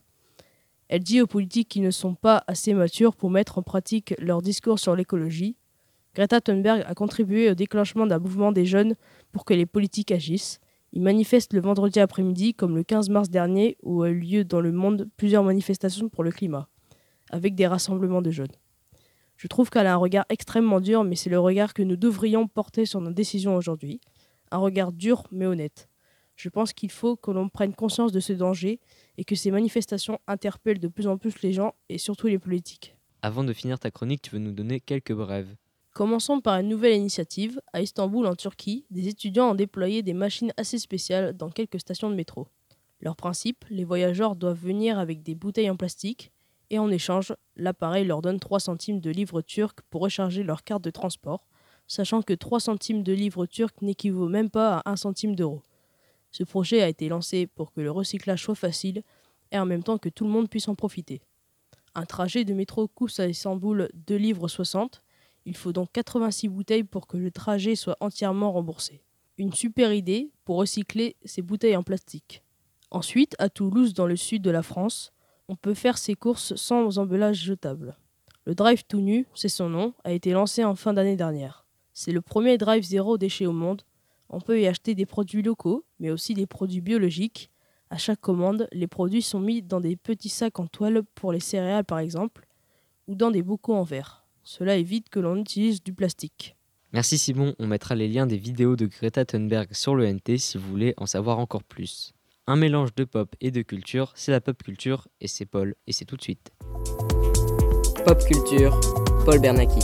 Elle 0.88 1.04
dit 1.04 1.22
aux 1.22 1.28
politiques 1.28 1.70
qui 1.70 1.82
ne 1.82 1.92
sont 1.92 2.16
pas 2.16 2.44
assez 2.48 2.74
matures 2.74 3.16
pour 3.16 3.30
mettre 3.30 3.58
en 3.58 3.64
pratique 3.64 4.14
leur 4.20 4.42
discours 4.42 4.80
sur 4.80 4.96
l'écologie. 4.96 5.56
Greta 6.16 6.42
Thunberg 6.42 6.84
a 6.86 6.94
contribué 6.94 7.50
au 7.50 7.54
déclenchement 7.54 8.06
d'un 8.06 8.20
mouvement 8.20 8.52
des 8.52 8.66
jeunes 8.66 8.96
pour 9.32 9.46
que 9.46 9.54
les 9.54 9.66
politiques 9.66 10.12
agissent. 10.12 10.60
Ils 10.94 11.02
manifestent 11.02 11.54
le 11.54 11.62
vendredi 11.62 12.02
après-midi, 12.02 12.54
comme 12.54 12.76
le 12.76 12.84
15 12.84 13.10
mars 13.10 13.30
dernier, 13.30 13.78
où 13.82 14.04
a 14.04 14.10
eu 14.10 14.20
lieu 14.20 14.44
dans 14.44 14.60
le 14.60 14.74
monde 14.74 15.08
plusieurs 15.16 15.44
manifestations 15.44 16.10
pour 16.10 16.26
le 16.26 16.32
climat, 16.32 16.68
avec 17.30 17.56
des 17.56 17.68
rassemblements 17.68 18.22
de 18.22 18.32
jeunes. 18.32 18.52
Je 19.42 19.48
trouve 19.48 19.72
qu'elle 19.72 19.88
a 19.88 19.94
un 19.96 19.98
regard 19.98 20.26
extrêmement 20.30 20.80
dur, 20.80 21.04
mais 21.04 21.16
c'est 21.16 21.32
le 21.32 21.40
regard 21.40 21.74
que 21.74 21.82
nous 21.82 21.96
devrions 21.96 22.48
porter 22.48 22.86
sur 22.86 23.02
nos 23.02 23.10
décisions 23.10 23.56
aujourd'hui. 23.56 24.00
Un 24.52 24.60
regard 24.60 24.92
dur 24.92 25.24
mais 25.32 25.48
honnête. 25.48 25.90
Je 26.36 26.48
pense 26.48 26.74
qu'il 26.74 26.92
faut 26.92 27.16
que 27.16 27.32
l'on 27.32 27.50
prenne 27.50 27.74
conscience 27.74 28.12
de 28.12 28.20
ce 28.20 28.34
danger 28.34 28.80
et 29.18 29.24
que 29.24 29.34
ces 29.34 29.50
manifestations 29.50 30.20
interpellent 30.28 30.80
de 30.80 30.88
plus 30.88 31.08
en 31.08 31.18
plus 31.18 31.42
les 31.42 31.54
gens 31.54 31.74
et 31.90 31.98
surtout 31.98 32.28
les 32.28 32.38
politiques. 32.38 32.96
Avant 33.24 33.44
de 33.44 33.52
finir 33.52 33.80
ta 33.80 33.90
chronique, 33.90 34.22
tu 34.22 34.30
veux 34.30 34.38
nous 34.38 34.52
donner 34.52 34.80
quelques 34.80 35.14
brèves. 35.14 35.56
Commençons 35.96 36.40
par 36.40 36.60
une 36.60 36.70
nouvelle 36.70 36.96
initiative. 36.96 37.60
À 37.74 37.82
Istanbul, 37.82 38.28
en 38.28 38.36
Turquie, 38.36 38.86
des 38.92 39.08
étudiants 39.08 39.50
ont 39.50 39.56
déployé 39.56 40.04
des 40.04 40.14
machines 40.14 40.54
assez 40.56 40.78
spéciales 40.78 41.36
dans 41.36 41.50
quelques 41.50 41.80
stations 41.80 42.12
de 42.12 42.16
métro. 42.16 42.48
Leur 43.00 43.16
principe, 43.16 43.66
les 43.72 43.86
voyageurs 43.86 44.36
doivent 44.36 44.64
venir 44.64 45.00
avec 45.00 45.24
des 45.24 45.34
bouteilles 45.34 45.72
en 45.72 45.78
plastique 45.78 46.32
et 46.72 46.80
en 46.80 46.90
échange, 46.90 47.36
l'appareil 47.58 48.06
leur 48.06 48.22
donne 48.22 48.40
3 48.40 48.62
centimes 48.62 49.02
de 49.02 49.12
livres 49.12 49.42
turcs 49.42 49.76
pour 49.90 50.02
recharger 50.02 50.42
leur 50.42 50.64
carte 50.64 50.84
de 50.84 50.90
transport, 50.90 51.46
sachant 51.86 52.22
que 52.22 52.34
3 52.34 52.62
centimes 52.62 53.04
de 53.04 53.12
livres 53.12 53.46
turcs 53.46 53.82
n'équivaut 53.82 54.30
même 54.30 54.50
pas 54.50 54.78
à 54.78 54.92
1 54.92 54.96
centime 54.96 55.36
d'euro. 55.36 55.62
Ce 56.32 56.46
projet 56.46 56.82
a 56.82 56.88
été 56.88 57.10
lancé 57.10 57.46
pour 57.46 57.74
que 57.74 57.82
le 57.82 57.92
recyclage 57.92 58.42
soit 58.42 58.56
facile 58.56 59.04
et 59.52 59.60
en 59.60 59.66
même 59.66 59.84
temps 59.84 59.98
que 59.98 60.08
tout 60.08 60.24
le 60.24 60.30
monde 60.32 60.50
puisse 60.50 60.70
en 60.70 60.76
profiter. 60.76 61.22
Un 61.94 62.06
trajet 62.06 62.46
de 62.46 62.54
métro 62.54 62.88
coûte 62.88 63.20
à 63.20 63.28
Istanbul 63.28 63.90
2 63.94 64.16
livres 64.16 64.48
60. 64.48 65.02
Il 65.44 65.58
faut 65.58 65.74
donc 65.74 65.90
86 65.92 66.48
bouteilles 66.48 66.86
pour 66.86 67.06
que 67.06 67.18
le 67.18 67.32
trajet 67.32 67.76
soit 67.76 67.98
entièrement 68.00 68.54
remboursé. 68.54 69.04
Une 69.38 69.52
super 69.52 69.92
idée 69.92 70.32
pour 70.46 70.56
recycler 70.56 71.18
ces 71.26 71.42
bouteilles 71.42 71.76
en 71.76 71.84
plastique. 71.84 72.44
Ensuite, 72.92 73.36
à 73.40 73.50
Toulouse, 73.50 73.94
dans 73.94 74.08
le 74.08 74.16
sud 74.16 74.42
de 74.42 74.52
la 74.52 74.64
France, 74.64 75.12
on 75.52 75.58
peut 75.58 75.74
faire 75.74 75.98
ses 75.98 76.16
courses 76.16 76.56
sans 76.56 76.98
emballage 76.98 77.44
jetable. 77.44 77.98
Le 78.46 78.56
Drive 78.56 78.86
tout 78.88 79.02
nu, 79.02 79.28
c'est 79.36 79.50
son 79.50 79.68
nom, 79.68 79.94
a 80.06 80.14
été 80.14 80.32
lancé 80.32 80.64
en 80.64 80.76
fin 80.76 80.94
d'année 80.94 81.18
dernière. 81.18 81.66
C'est 81.92 82.14
le 82.14 82.22
premier 82.22 82.58
drive 82.58 82.86
zéro 82.86 83.18
déchet 83.18 83.48
au 83.48 83.52
monde. 83.52 83.82
On 84.30 84.40
peut 84.40 84.62
y 84.62 84.66
acheter 84.66 84.96
des 84.96 85.06
produits 85.06 85.42
locaux, 85.42 85.84
mais 86.00 86.10
aussi 86.10 86.36
des 86.36 86.48
produits 86.48 86.80
biologiques, 86.80 87.52
à 87.90 87.98
chaque 87.98 88.22
commande, 88.22 88.70
les 88.72 88.88
produits 88.88 89.22
sont 89.22 89.42
mis 89.42 89.62
dans 89.62 89.82
des 89.82 89.98
petits 89.98 90.30
sacs 90.30 90.58
en 90.58 90.68
toile 90.68 91.04
pour 91.16 91.34
les 91.34 91.42
céréales 91.42 91.84
par 91.84 92.00
exemple, 92.00 92.48
ou 93.10 93.16
dans 93.16 93.30
des 93.30 93.44
bocaux 93.44 93.76
en 93.76 93.84
verre. 93.84 94.26
Cela 94.44 94.78
évite 94.78 95.10
que 95.10 95.20
l'on 95.20 95.36
utilise 95.36 95.84
du 95.84 95.92
plastique. 95.92 96.56
Merci 96.94 97.18
Simon, 97.18 97.56
on 97.60 97.68
mettra 97.68 97.96
les 97.96 98.08
liens 98.08 98.26
des 98.26 98.38
vidéos 98.38 98.78
de 98.78 98.86
Greta 98.86 99.26
Thunberg 99.26 99.74
sur 99.74 99.96
le 99.96 100.10
NT 100.10 100.38
si 100.38 100.58
vous 100.58 100.70
voulez 100.70 100.94
en 100.96 101.08
savoir 101.08 101.40
encore 101.40 101.64
plus. 101.64 102.14
Un 102.48 102.56
mélange 102.56 102.96
de 102.96 103.04
pop 103.04 103.36
et 103.40 103.52
de 103.52 103.62
culture, 103.62 104.14
c'est 104.16 104.32
la 104.32 104.42
pop 104.42 104.62
culture 104.64 105.08
et 105.22 105.28
c'est 105.28 105.46
Paul 105.46 105.76
et 105.86 105.94
c'est 105.94 106.06
tout 106.06 106.18
de 106.18 106.24
suite. 106.24 106.52
Pop 108.04 108.18
culture, 108.26 108.80
Paul 109.26 109.40
Bernacki. 109.40 109.80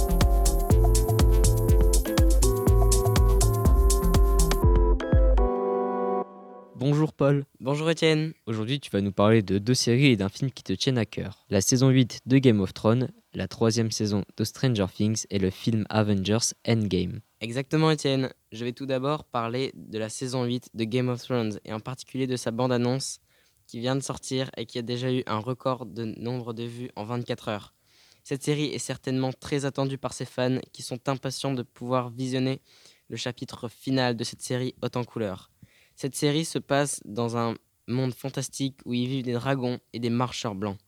Bonjour 6.76 7.14
Paul. 7.14 7.46
Bonjour 7.60 7.92
Étienne. 7.92 8.34
Aujourd'hui, 8.48 8.80
tu 8.80 8.90
vas 8.90 9.02
nous 9.02 9.12
parler 9.12 9.44
de 9.44 9.60
deux 9.60 9.76
séries 9.76 10.08
et 10.08 10.18
d'un 10.18 10.30
film 10.30 10.50
qui 10.50 10.64
te 10.64 10.74
tiennent 10.74 10.98
à 10.98 11.06
cœur. 11.06 11.46
La 11.52 11.62
saison 11.62 11.90
8 11.90 12.22
de 12.26 12.38
Game 12.40 12.60
of 12.60 12.74
Thrones, 12.74 13.12
la 13.36 13.48
troisième 13.48 13.92
saison 13.92 14.26
de 14.36 14.44
Stranger 14.44 14.88
Things 14.92 15.26
et 15.30 15.38
le 15.38 15.52
film 15.52 15.86
Avengers 15.90 16.54
Endgame. 16.68 17.20
Exactement 17.40 17.92
Étienne. 17.92 18.34
Je 18.52 18.66
vais 18.66 18.74
tout 18.74 18.88
d'abord 18.88 19.24
parler 19.24 19.72
de 19.76 20.00
la 20.00 20.10
saison 20.10 20.44
8 20.46 20.72
de 20.74 20.84
Game 20.86 21.08
of 21.08 21.22
Thrones 21.22 21.60
et 21.66 21.74
en 21.74 21.80
particulier 21.80 22.26
de 22.26 22.36
sa 22.36 22.50
bande-annonce 22.50 23.20
qui 23.68 23.80
vient 23.80 23.96
de 23.96 24.02
sortir 24.02 24.50
et 24.58 24.66
qui 24.66 24.80
a 24.80 24.82
déjà 24.82 25.14
eu 25.14 25.22
un 25.28 25.38
record 25.38 25.86
de 25.86 26.06
nombre 26.20 26.54
de 26.54 26.64
vues 26.64 26.90
en 26.96 27.04
24 27.04 27.50
heures. 27.50 27.76
Cette 28.24 28.42
série 28.42 28.66
est 28.66 28.80
certainement 28.80 29.32
très 29.34 29.66
attendue 29.66 30.00
par 30.00 30.14
ses 30.14 30.26
fans 30.26 30.58
qui 30.74 30.82
sont 30.82 31.08
impatients 31.08 31.54
de 31.54 31.62
pouvoir 31.62 32.10
visionner 32.10 32.60
le 33.08 33.18
chapitre 33.18 33.68
final 33.68 34.18
de 34.18 34.24
cette 34.24 34.42
série 34.42 34.74
haute 34.82 34.98
en 34.98 35.04
couleurs. 35.04 35.52
Cette 35.96 36.16
série 36.16 36.44
se 36.44 36.58
passe 36.58 37.02
dans 37.06 37.38
un 37.38 37.54
monde 37.88 38.16
fantastique 38.16 38.80
où 38.86 38.96
y 38.96 39.06
vivent 39.06 39.26
des 39.26 39.34
dragons 39.34 39.78
et 39.94 40.00
des 40.00 40.10
marcheurs 40.10 40.56
blancs, 40.56 40.80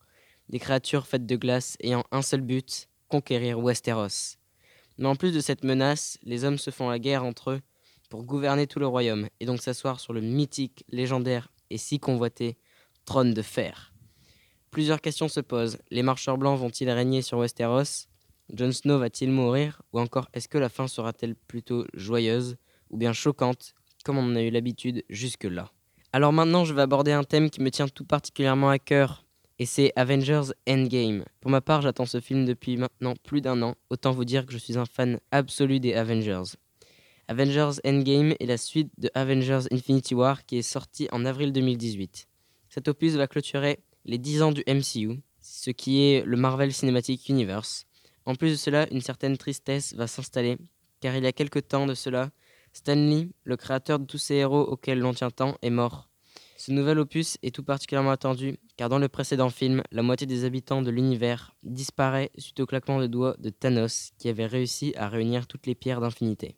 des 0.49 0.57
créatures 0.57 1.05
faites 1.05 1.27
de 1.27 1.35
glace 1.35 1.77
ayant 1.79 2.03
un 2.11 2.23
seul 2.23 2.41
but, 2.41 2.89
conquérir 3.07 3.59
Westeros. 3.59 4.38
Mais 4.99 5.07
en 5.07 5.15
plus 5.15 5.31
de 5.31 5.39
cette 5.39 5.63
menace, 5.63 6.19
les 6.23 6.43
hommes 6.43 6.57
se 6.57 6.71
font 6.71 6.89
la 6.89 6.99
guerre 6.99 7.23
entre 7.23 7.51
eux 7.51 7.61
pour 8.09 8.23
gouverner 8.23 8.67
tout 8.67 8.79
le 8.79 8.87
royaume 8.87 9.29
et 9.39 9.45
donc 9.45 9.61
s'asseoir 9.61 10.01
sur 10.01 10.11
le 10.11 10.19
mythique, 10.19 10.83
légendaire 10.89 11.47
et 11.69 11.77
si 11.77 11.99
convoité 11.99 12.57
trône 13.05 13.33
de 13.33 13.41
fer. 13.41 13.93
Plusieurs 14.71 14.99
questions 14.99 15.29
se 15.29 15.39
posent. 15.39 15.79
Les 15.89 16.03
marcheurs 16.03 16.37
blancs 16.37 16.59
vont-ils 16.59 16.89
régner 16.89 17.21
sur 17.21 17.37
Westeros? 17.39 18.07
Jon 18.53 18.73
Snow 18.73 18.99
va-t-il 18.99 19.31
mourir? 19.31 19.81
Ou 19.93 20.01
encore, 20.01 20.27
est-ce 20.33 20.49
que 20.49 20.57
la 20.57 20.67
fin 20.67 20.87
sera-t-elle 20.89 21.35
plutôt 21.35 21.85
joyeuse 21.93 22.57
ou 22.89 22.97
bien 22.97 23.13
choquante 23.13 23.73
comme 24.03 24.17
on 24.17 24.31
en 24.31 24.35
a 24.35 24.41
eu 24.41 24.49
l'habitude 24.49 25.05
jusque-là? 25.09 25.71
Alors 26.11 26.33
maintenant, 26.33 26.65
je 26.65 26.73
vais 26.73 26.81
aborder 26.81 27.13
un 27.13 27.23
thème 27.23 27.49
qui 27.49 27.61
me 27.61 27.71
tient 27.71 27.87
tout 27.87 28.05
particulièrement 28.05 28.69
à 28.69 28.79
cœur, 28.79 29.23
et 29.59 29.65
c'est 29.65 29.91
Avengers 29.97 30.53
Endgame. 30.67 31.25
Pour 31.41 31.51
ma 31.51 31.59
part, 31.59 31.81
j'attends 31.81 32.05
ce 32.05 32.21
film 32.21 32.45
depuis 32.45 32.77
maintenant 32.77 33.13
plus 33.23 33.41
d'un 33.41 33.61
an, 33.61 33.75
autant 33.89 34.11
vous 34.11 34.23
dire 34.23 34.45
que 34.45 34.53
je 34.53 34.57
suis 34.57 34.77
un 34.77 34.85
fan 34.85 35.19
absolu 35.31 35.81
des 35.81 35.93
Avengers. 35.93 36.55
Avengers 37.27 37.79
Endgame 37.85 38.33
est 38.39 38.45
la 38.45 38.57
suite 38.57 38.89
de 38.97 39.11
Avengers 39.13 39.67
Infinity 39.71 40.15
War 40.15 40.45
qui 40.45 40.57
est 40.57 40.63
sorti 40.63 41.09
en 41.11 41.25
avril 41.25 41.51
2018. 41.51 42.27
Cet 42.69 42.87
opus 42.87 43.13
va 43.15 43.27
clôturer 43.27 43.79
les 44.05 44.17
10 44.17 44.41
ans 44.41 44.51
du 44.51 44.63
MCU, 44.65 45.19
ce 45.41 45.71
qui 45.71 46.03
est 46.03 46.25
le 46.25 46.37
Marvel 46.37 46.73
Cinematic 46.73 47.27
Universe. 47.27 47.85
En 48.25 48.35
plus 48.35 48.51
de 48.51 48.55
cela, 48.55 48.87
une 48.91 49.01
certaine 49.01 49.37
tristesse 49.37 49.93
va 49.93 50.07
s'installer, 50.07 50.57
car 51.01 51.15
il 51.15 51.23
y 51.23 51.27
a 51.27 51.33
quelque 51.33 51.59
temps 51.59 51.85
de 51.85 51.93
cela, 51.93 52.31
Stanley, 52.71 53.29
le 53.43 53.57
créateur 53.57 53.99
de 53.99 54.05
tous 54.05 54.17
ces 54.17 54.35
héros 54.35 54.61
auxquels 54.61 54.99
l'on 54.99 55.13
tient 55.13 55.31
tant, 55.31 55.57
est 55.61 55.69
mort. 55.69 56.09
Ce 56.57 56.71
nouvel 56.71 56.99
opus 56.99 57.37
est 57.41 57.53
tout 57.53 57.63
particulièrement 57.63 58.11
attendu, 58.11 58.59
car 58.79 58.87
dans 58.87 58.97
le 58.97 59.09
précédent 59.09 59.49
film, 59.49 59.83
la 59.91 60.01
moitié 60.03 60.25
des 60.25 60.45
habitants 60.45 60.81
de 60.81 60.89
l'univers 60.89 61.53
disparaît 61.63 62.31
suite 62.37 62.61
au 62.61 62.65
claquement 62.65 63.01
de 63.01 63.07
doigts 63.07 63.35
de 63.37 63.49
Thanos, 63.49 64.11
qui 64.17 64.29
avait 64.29 64.45
réussi 64.45 64.93
à 64.95 65.09
réunir 65.09 65.47
toutes 65.47 65.67
les 65.67 65.75
pierres 65.75 65.99
d'infinité. 65.99 66.55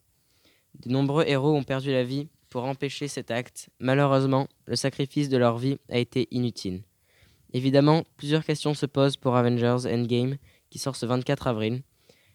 De 0.75 0.91
nombreux 0.91 1.23
héros 1.25 1.55
ont 1.55 1.63
perdu 1.63 1.91
la 1.91 2.03
vie 2.03 2.27
pour 2.51 2.65
empêcher 2.65 3.07
cet 3.07 3.31
acte. 3.31 3.71
Malheureusement, 3.79 4.47
le 4.67 4.75
sacrifice 4.75 5.29
de 5.29 5.37
leur 5.37 5.57
vie 5.57 5.79
a 5.89 5.97
été 5.97 6.27
inutile. 6.29 6.83
Évidemment, 7.53 8.03
plusieurs 8.17 8.45
questions 8.45 8.75
se 8.75 8.85
posent 8.85 9.17
pour 9.17 9.35
Avengers 9.35 9.91
Endgame, 9.91 10.35
qui 10.69 10.77
sort 10.77 10.97
ce 10.97 11.07
24 11.07 11.47
avril. 11.47 11.81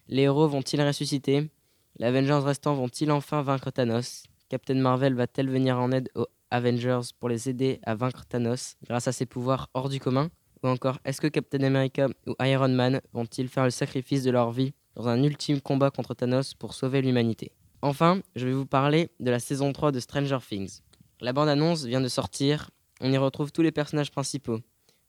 Les 0.09 0.23
héros 0.23 0.49
vont-ils 0.49 0.81
ressusciter? 0.81 1.49
Les 1.97 2.07
Avengers 2.07 2.41
restants 2.43 2.75
vont-ils 2.75 3.09
enfin 3.09 3.41
vaincre 3.41 3.71
Thanos? 3.71 4.25
Captain 4.49 4.75
Marvel 4.75 5.13
va-t-elle 5.13 5.49
venir 5.49 5.79
en 5.79 5.93
aide 5.93 6.09
aux 6.13 6.27
Avengers 6.51 7.09
pour 7.19 7.29
les 7.29 7.49
aider 7.49 7.79
à 7.83 7.95
vaincre 7.95 8.25
Thanos 8.25 8.75
grâce 8.85 9.07
à 9.07 9.11
ses 9.11 9.25
pouvoirs 9.25 9.69
hors 9.73 9.89
du 9.89 9.99
commun? 9.99 10.29
Ou 10.63 10.67
encore, 10.67 10.99
est-ce 11.05 11.21
que 11.21 11.27
Captain 11.27 11.63
America 11.63 12.07
ou 12.25 12.33
Iron 12.43 12.69
Man 12.69 13.01
vont-ils 13.13 13.47
faire 13.47 13.63
le 13.63 13.69
sacrifice 13.69 14.23
de 14.23 14.31
leur 14.31 14.51
vie 14.51 14.73
dans 14.95 15.07
un 15.07 15.21
ultime 15.23 15.61
combat 15.61 15.91
contre 15.91 16.13
Thanos 16.13 16.53
pour 16.53 16.73
sauver 16.73 17.01
l'humanité? 17.01 17.51
Enfin, 17.81 18.21
je 18.35 18.47
vais 18.47 18.53
vous 18.53 18.65
parler 18.65 19.09
de 19.19 19.29
la 19.29 19.39
saison 19.39 19.71
3 19.71 19.91
de 19.91 19.99
Stranger 19.99 20.39
Things. 20.47 20.79
La 21.21 21.33
bande-annonce 21.33 21.85
vient 21.85 22.01
de 22.01 22.07
sortir, 22.07 22.71
on 23.01 23.11
y 23.11 23.17
retrouve 23.17 23.51
tous 23.51 23.61
les 23.61 23.71
personnages 23.71 24.11
principaux, 24.11 24.59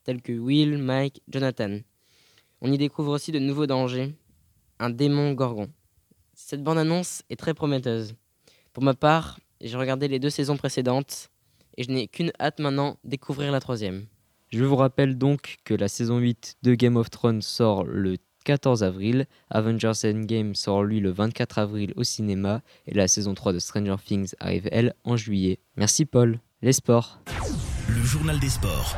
tels 0.04 0.20
que 0.20 0.32
Will, 0.32 0.76
Mike, 0.76 1.22
Jonathan. 1.28 1.78
On 2.60 2.70
y 2.70 2.78
découvre 2.78 3.12
aussi 3.12 3.32
de 3.32 3.38
nouveaux 3.38 3.66
dangers, 3.66 4.14
un 4.78 4.90
démon 4.90 5.32
gorgon. 5.32 5.70
Cette 6.34 6.62
bande-annonce 6.62 7.22
est 7.30 7.36
très 7.36 7.54
prometteuse. 7.54 8.14
Pour 8.72 8.82
ma 8.82 8.94
part, 8.94 9.38
j'ai 9.60 9.76
regardé 9.76 10.08
les 10.08 10.18
deux 10.18 10.30
saisons 10.30 10.56
précédentes 10.56 11.30
et 11.76 11.84
je 11.84 11.90
n'ai 11.90 12.08
qu'une 12.08 12.32
hâte 12.40 12.60
maintenant 12.60 12.96
découvrir 13.04 13.52
la 13.52 13.60
troisième. 13.60 14.06
Je 14.50 14.64
vous 14.64 14.76
rappelle 14.76 15.18
donc 15.18 15.56
que 15.64 15.74
la 15.74 15.88
saison 15.88 16.18
8 16.18 16.56
de 16.62 16.74
Game 16.74 16.96
of 16.96 17.10
Thrones 17.10 17.42
sort 17.42 17.84
le 17.84 18.16
14 18.44 18.82
avril, 18.82 19.26
Avengers 19.50 19.92
Endgame 20.04 20.54
sort 20.54 20.82
lui 20.82 21.00
le 21.00 21.10
24 21.10 21.58
avril 21.58 21.92
au 21.96 22.04
cinéma 22.04 22.62
et 22.86 22.94
la 22.94 23.08
saison 23.08 23.34
3 23.34 23.52
de 23.52 23.58
Stranger 23.58 23.96
Things 24.02 24.34
arrive 24.40 24.68
elle 24.72 24.94
en 25.04 25.16
juillet. 25.16 25.58
Merci 25.76 26.06
Paul. 26.06 26.40
Les 26.62 26.72
sports. 26.72 27.20
Le 27.88 28.02
journal 28.02 28.40
des 28.40 28.48
sports. 28.48 28.96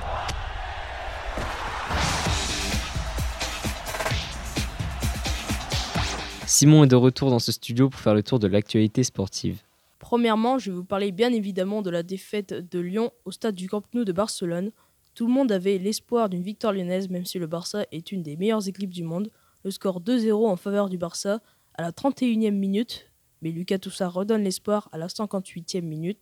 Simon 6.47 6.85
est 6.85 6.88
de 6.88 6.97
retour 6.97 7.31
dans 7.31 7.38
ce 7.38 7.52
studio 7.52 7.88
pour 7.88 8.00
faire 8.00 8.14
le 8.14 8.23
tour 8.23 8.38
de 8.38 8.47
l'actualité 8.47 9.02
sportive. 9.02 9.62
Premièrement, 10.00 10.59
je 10.59 10.71
vais 10.71 10.76
vous 10.76 10.85
parler 10.85 11.12
bien 11.12 11.30
évidemment 11.30 11.83
de 11.83 11.90
la 11.90 12.02
défaite 12.02 12.54
de 12.54 12.80
Lyon 12.80 13.12
au 13.26 13.30
stade 13.30 13.54
du 13.54 13.69
Camp 13.69 13.83
Nou 13.92 14.04
de 14.04 14.12
Barcelone. 14.12 14.73
Tout 15.14 15.26
le 15.26 15.33
monde 15.33 15.52
avait 15.52 15.76
l'espoir 15.76 16.30
d'une 16.30 16.42
victoire 16.42 16.73
lyonnaise, 16.73 17.11
même 17.11 17.26
si 17.26 17.38
le 17.38 17.47
Barça 17.47 17.85
est 17.92 18.11
une 18.11 18.23
des 18.23 18.37
meilleures 18.37 18.66
équipes 18.66 18.95
du 18.95 19.04
monde. 19.04 19.30
Le 19.62 19.71
score 19.71 20.00
2-0 20.00 20.49
en 20.49 20.57
faveur 20.57 20.88
du 20.88 20.97
Barça 20.97 21.42
à 21.75 21.83
la 21.83 21.92
31e 21.92 22.52
minute, 22.52 23.12
mais 23.42 23.50
Lucas 23.50 23.78
Toussa 23.78 24.09
redonne 24.09 24.42
l'espoir 24.42 24.88
à 24.90 24.97
la 24.97 25.09
58e 25.09 25.83
minute. 25.83 26.19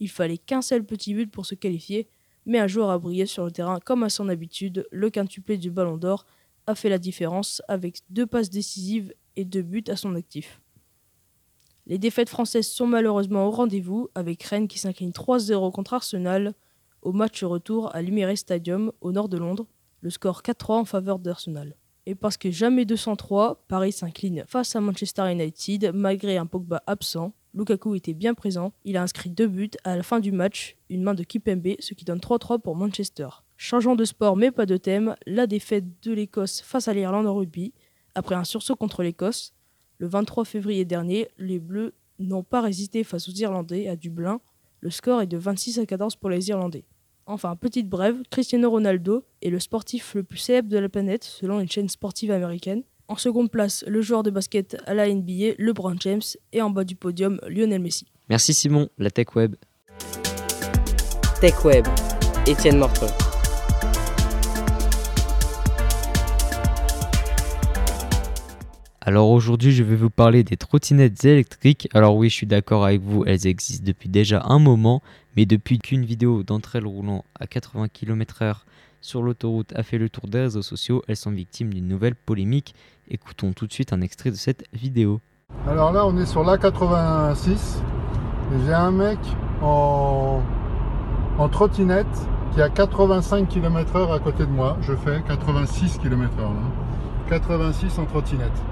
Il 0.00 0.08
fallait 0.08 0.38
qu'un 0.38 0.62
seul 0.62 0.82
petit 0.82 1.12
but 1.12 1.30
pour 1.30 1.44
se 1.44 1.54
qualifier, 1.54 2.08
mais 2.46 2.58
un 2.58 2.68
joueur 2.68 2.88
a 2.88 2.98
brillé 2.98 3.26
sur 3.26 3.44
le 3.44 3.50
terrain 3.50 3.80
comme 3.80 4.02
à 4.02 4.08
son 4.08 4.30
habitude. 4.30 4.86
Le 4.90 5.10
quintuplé 5.10 5.58
du 5.58 5.70
Ballon 5.70 5.98
d'Or 5.98 6.24
a 6.66 6.74
fait 6.74 6.88
la 6.88 6.98
différence 6.98 7.60
avec 7.68 8.00
deux 8.08 8.26
passes 8.26 8.48
décisives 8.48 9.12
et 9.36 9.44
deux 9.44 9.62
buts 9.62 9.84
à 9.88 9.96
son 9.96 10.14
actif. 10.14 10.62
Les 11.90 11.98
défaites 11.98 12.28
françaises 12.28 12.68
sont 12.68 12.86
malheureusement 12.86 13.48
au 13.48 13.50
rendez-vous, 13.50 14.10
avec 14.14 14.44
Rennes 14.44 14.68
qui 14.68 14.78
s'incline 14.78 15.10
3-0 15.10 15.72
contre 15.72 15.94
Arsenal 15.94 16.54
au 17.02 17.10
match 17.10 17.42
retour 17.42 17.92
à 17.92 18.00
l'Emirates 18.00 18.36
Stadium 18.36 18.92
au 19.00 19.10
nord 19.10 19.28
de 19.28 19.36
Londres, 19.36 19.66
le 20.00 20.10
score 20.10 20.42
4-3 20.42 20.72
en 20.74 20.84
faveur 20.84 21.18
d'Arsenal. 21.18 21.74
Et 22.06 22.14
parce 22.14 22.36
que 22.36 22.52
jamais 22.52 22.84
203, 22.84 23.64
Paris 23.66 23.90
s'incline 23.90 24.44
face 24.46 24.76
à 24.76 24.80
Manchester 24.80 25.32
United 25.32 25.90
malgré 25.92 26.36
un 26.36 26.46
Pogba 26.46 26.80
absent. 26.86 27.32
Lukaku 27.54 27.96
était 27.96 28.14
bien 28.14 28.34
présent, 28.34 28.72
il 28.84 28.96
a 28.96 29.02
inscrit 29.02 29.30
deux 29.30 29.48
buts 29.48 29.72
à 29.82 29.96
la 29.96 30.04
fin 30.04 30.20
du 30.20 30.30
match, 30.30 30.76
une 30.90 31.02
main 31.02 31.14
de 31.14 31.24
Kipembe, 31.24 31.74
ce 31.80 31.94
qui 31.94 32.04
donne 32.04 32.20
3-3 32.20 32.60
pour 32.60 32.76
Manchester. 32.76 33.26
Changeant 33.56 33.96
de 33.96 34.04
sport 34.04 34.36
mais 34.36 34.52
pas 34.52 34.64
de 34.64 34.76
thème, 34.76 35.16
la 35.26 35.48
défaite 35.48 35.86
de 36.04 36.12
l'Écosse 36.12 36.60
face 36.60 36.86
à 36.86 36.94
l'Irlande 36.94 37.26
en 37.26 37.34
rugby, 37.34 37.72
après 38.14 38.36
un 38.36 38.44
sursaut 38.44 38.76
contre 38.76 39.02
l'Écosse, 39.02 39.54
le 40.00 40.08
23 40.08 40.46
février 40.46 40.86
dernier, 40.86 41.28
les 41.36 41.58
Bleus 41.58 41.92
n'ont 42.18 42.42
pas 42.42 42.62
résisté 42.62 43.04
face 43.04 43.28
aux 43.28 43.32
Irlandais 43.32 43.86
à 43.86 43.96
Dublin. 43.96 44.40
Le 44.80 44.88
score 44.88 45.20
est 45.20 45.26
de 45.26 45.36
26 45.36 45.78
à 45.78 45.84
14 45.84 46.16
pour 46.16 46.30
les 46.30 46.48
Irlandais. 46.48 46.84
Enfin, 47.26 47.54
petite 47.54 47.86
brève, 47.86 48.16
Cristiano 48.30 48.70
Ronaldo 48.70 49.24
est 49.42 49.50
le 49.50 49.60
sportif 49.60 50.14
le 50.14 50.22
plus 50.22 50.38
célèbre 50.38 50.70
de 50.70 50.78
la 50.78 50.88
planète 50.88 51.24
selon 51.24 51.60
une 51.60 51.70
chaîne 51.70 51.90
sportive 51.90 52.30
américaine. 52.30 52.82
En 53.08 53.16
seconde 53.16 53.50
place, 53.50 53.84
le 53.86 54.00
joueur 54.00 54.22
de 54.22 54.30
basket 54.30 54.78
à 54.86 54.94
la 54.94 55.06
NBA, 55.06 55.56
LeBron 55.58 55.96
James, 56.00 56.22
et 56.54 56.62
en 56.62 56.70
bas 56.70 56.84
du 56.84 56.96
podium, 56.96 57.38
Lionel 57.46 57.82
Messi. 57.82 58.06
Merci 58.30 58.54
Simon, 58.54 58.88
la 58.96 59.10
Tech 59.10 59.36
Web. 59.36 59.56
Tech 61.42 61.62
Web, 61.62 61.86
Étienne. 62.46 62.82
Alors 69.10 69.30
aujourd'hui, 69.30 69.72
je 69.72 69.82
vais 69.82 69.96
vous 69.96 70.08
parler 70.08 70.44
des 70.44 70.56
trottinettes 70.56 71.24
électriques. 71.24 71.88
Alors 71.94 72.14
oui, 72.14 72.28
je 72.30 72.34
suis 72.36 72.46
d'accord 72.46 72.84
avec 72.84 73.00
vous, 73.00 73.24
elles 73.26 73.48
existent 73.48 73.82
depuis 73.84 74.08
déjà 74.08 74.40
un 74.44 74.60
moment, 74.60 75.02
mais 75.36 75.46
depuis 75.46 75.80
qu'une 75.80 76.04
vidéo 76.04 76.44
d'entre 76.44 76.76
elles 76.76 76.86
roulant 76.86 77.24
à 77.34 77.48
80 77.48 77.88
km/h 77.88 78.58
sur 79.00 79.20
l'autoroute 79.24 79.72
a 79.74 79.82
fait 79.82 79.98
le 79.98 80.08
tour 80.08 80.28
des 80.28 80.42
réseaux 80.42 80.62
sociaux, 80.62 81.02
elles 81.08 81.16
sont 81.16 81.32
victimes 81.32 81.74
d'une 81.74 81.88
nouvelle 81.88 82.14
polémique. 82.14 82.76
Écoutons 83.08 83.52
tout 83.52 83.66
de 83.66 83.72
suite 83.72 83.92
un 83.92 84.00
extrait 84.00 84.30
de 84.30 84.36
cette 84.36 84.62
vidéo. 84.72 85.20
Alors 85.66 85.90
là, 85.90 86.06
on 86.06 86.16
est 86.16 86.26
sur 86.26 86.44
l'A86 86.44 87.48
et 87.48 88.64
j'ai 88.64 88.72
un 88.72 88.92
mec 88.92 89.18
en, 89.60 90.40
en 91.36 91.48
trottinette 91.48 92.06
qui 92.54 92.62
a 92.62 92.68
85 92.68 93.48
km/h 93.48 94.14
à 94.14 94.20
côté 94.20 94.46
de 94.46 94.52
moi. 94.52 94.76
Je 94.82 94.94
fais 94.94 95.20
86 95.26 95.98
km/h. 95.98 96.48
86 97.28 97.98
en 97.98 98.06
trottinette. 98.06 98.69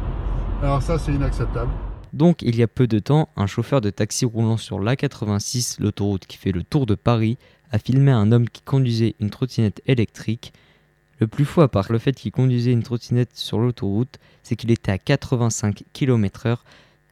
Alors 0.61 0.83
ça, 0.83 0.99
c'est 0.99 1.13
inacceptable. 1.13 1.71
Donc, 2.13 2.43
il 2.43 2.57
y 2.57 2.63
a 2.65 2.69
peu 2.69 2.89
de 2.89 2.99
temps, 2.99 3.29
un 3.37 3.47
chauffeur 3.47 3.81
de 3.81 3.91
taxi 3.91 4.25
roulant 4.25 4.57
sur 4.57 4.81
l'A86, 4.81 5.81
l'autoroute 5.81 6.27
qui 6.27 6.37
fait 6.37 6.51
le 6.51 6.65
tour 6.65 6.85
de 6.85 6.97
Paris, 6.97 7.39
a 7.71 7.79
filmé 7.79 8.11
un 8.11 8.33
homme 8.33 8.49
qui 8.49 8.63
conduisait 8.63 9.15
une 9.21 9.31
trottinette 9.31 9.81
électrique. 9.87 10.53
Le 11.21 11.29
plus 11.29 11.45
fou, 11.45 11.61
à 11.61 11.69
part 11.69 11.93
le 11.93 11.99
fait 11.99 12.13
qu'il 12.13 12.33
conduisait 12.33 12.73
une 12.73 12.83
trottinette 12.83 13.37
sur 13.37 13.59
l'autoroute, 13.59 14.19
c'est 14.43 14.57
qu'il 14.57 14.71
était 14.73 14.91
à 14.91 14.99
85 14.99 15.85
km/h, 15.93 16.59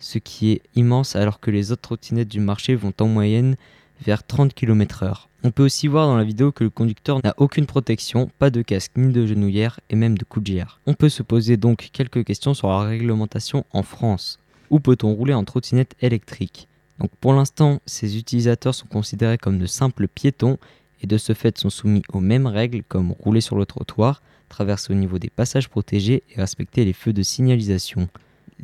ce 0.01 0.19
qui 0.19 0.51
est 0.51 0.63
immense 0.75 1.15
alors 1.15 1.39
que 1.39 1.53
les 1.53 1.71
autres 1.71 1.83
trottinettes 1.83 2.29
du 2.29 2.41
marché 2.41 2.75
vont 2.75 2.93
en 3.01 3.07
moyenne 3.07 3.57
vers 4.01 4.25
30 4.25 4.55
km/h. 4.55 5.29
On 5.45 5.51
peut 5.51 5.65
aussi 5.65 5.87
voir 5.87 6.07
dans 6.07 6.17
la 6.17 6.25
vidéo 6.25 6.53
que 6.53 6.65
le 6.65 6.71
conducteur 6.71 7.21
n'a 7.23 7.35
aucune 7.37 7.67
protection, 7.67 8.31
pas 8.39 8.51
de 8.51 8.63
casque 8.63 8.93
ni 8.97 9.13
de 9.13 9.27
genouillère 9.27 9.81
et 9.91 9.97
même 9.97 10.19
de 10.19 10.25
coudière. 10.25 10.81
On 10.87 10.95
peut 10.95 11.09
se 11.09 11.23
poser 11.23 11.57
donc 11.57 11.91
quelques 11.93 12.25
questions 12.25 12.55
sur 12.55 12.69
la 12.69 12.81
réglementation 12.81 13.65
en 13.73 13.83
France. 13.83 14.39
Où 14.71 14.81
peut-on 14.81 15.15
rouler 15.15 15.35
en 15.35 15.45
trottinette 15.45 15.95
électrique? 16.01 16.69
Donc 16.99 17.11
pour 17.21 17.33
l'instant, 17.33 17.81
ces 17.87 18.19
utilisateurs 18.19 18.75
sont 18.75 18.87
considérés 18.87 19.39
comme 19.39 19.59
de 19.59 19.67
simples 19.67 20.09
piétons 20.09 20.59
et 21.03 21.07
de 21.07 21.19
ce 21.19 21.33
fait 21.35 21.59
sont 21.59 21.71
soumis 21.71 22.03
aux 22.13 22.21
mêmes 22.21 22.47
règles 22.47 22.83
comme 22.83 23.13
rouler 23.13 23.41
sur 23.41 23.57
le 23.57 23.67
trottoir, 23.67 24.23
traverser 24.49 24.93
au 24.93 24.97
niveau 24.97 25.19
des 25.19 25.31
passages 25.31 25.69
protégés 25.69 26.23
et 26.31 26.41
respecter 26.41 26.85
les 26.85 26.93
feux 26.93 27.13
de 27.13 27.23
signalisation. 27.23 28.09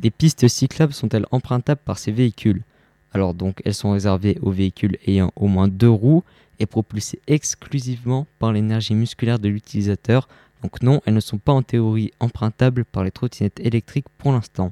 Les 0.01 0.11
pistes 0.11 0.47
cyclables 0.47 0.93
sont-elles 0.93 1.27
empruntables 1.31 1.81
par 1.85 1.99
ces 1.99 2.11
véhicules? 2.11 2.63
Alors 3.13 3.33
donc 3.33 3.61
elles 3.63 3.73
sont 3.73 3.91
réservées 3.91 4.37
aux 4.41 4.51
véhicules 4.51 4.97
ayant 5.05 5.31
au 5.35 5.47
moins 5.47 5.67
deux 5.67 5.89
roues 5.89 6.23
et 6.59 6.65
propulsées 6.65 7.19
exclusivement 7.27 8.27
par 8.39 8.51
l'énergie 8.51 8.95
musculaire 8.95 9.39
de 9.39 9.49
l'utilisateur. 9.49 10.27
Donc 10.61 10.81
non, 10.81 11.01
elles 11.05 11.13
ne 11.13 11.19
sont 11.19 11.37
pas 11.37 11.51
en 11.51 11.61
théorie 11.61 12.11
empruntables 12.19 12.85
par 12.85 13.03
les 13.03 13.11
trottinettes 13.11 13.59
électriques 13.59 14.07
pour 14.17 14.31
l'instant. 14.31 14.71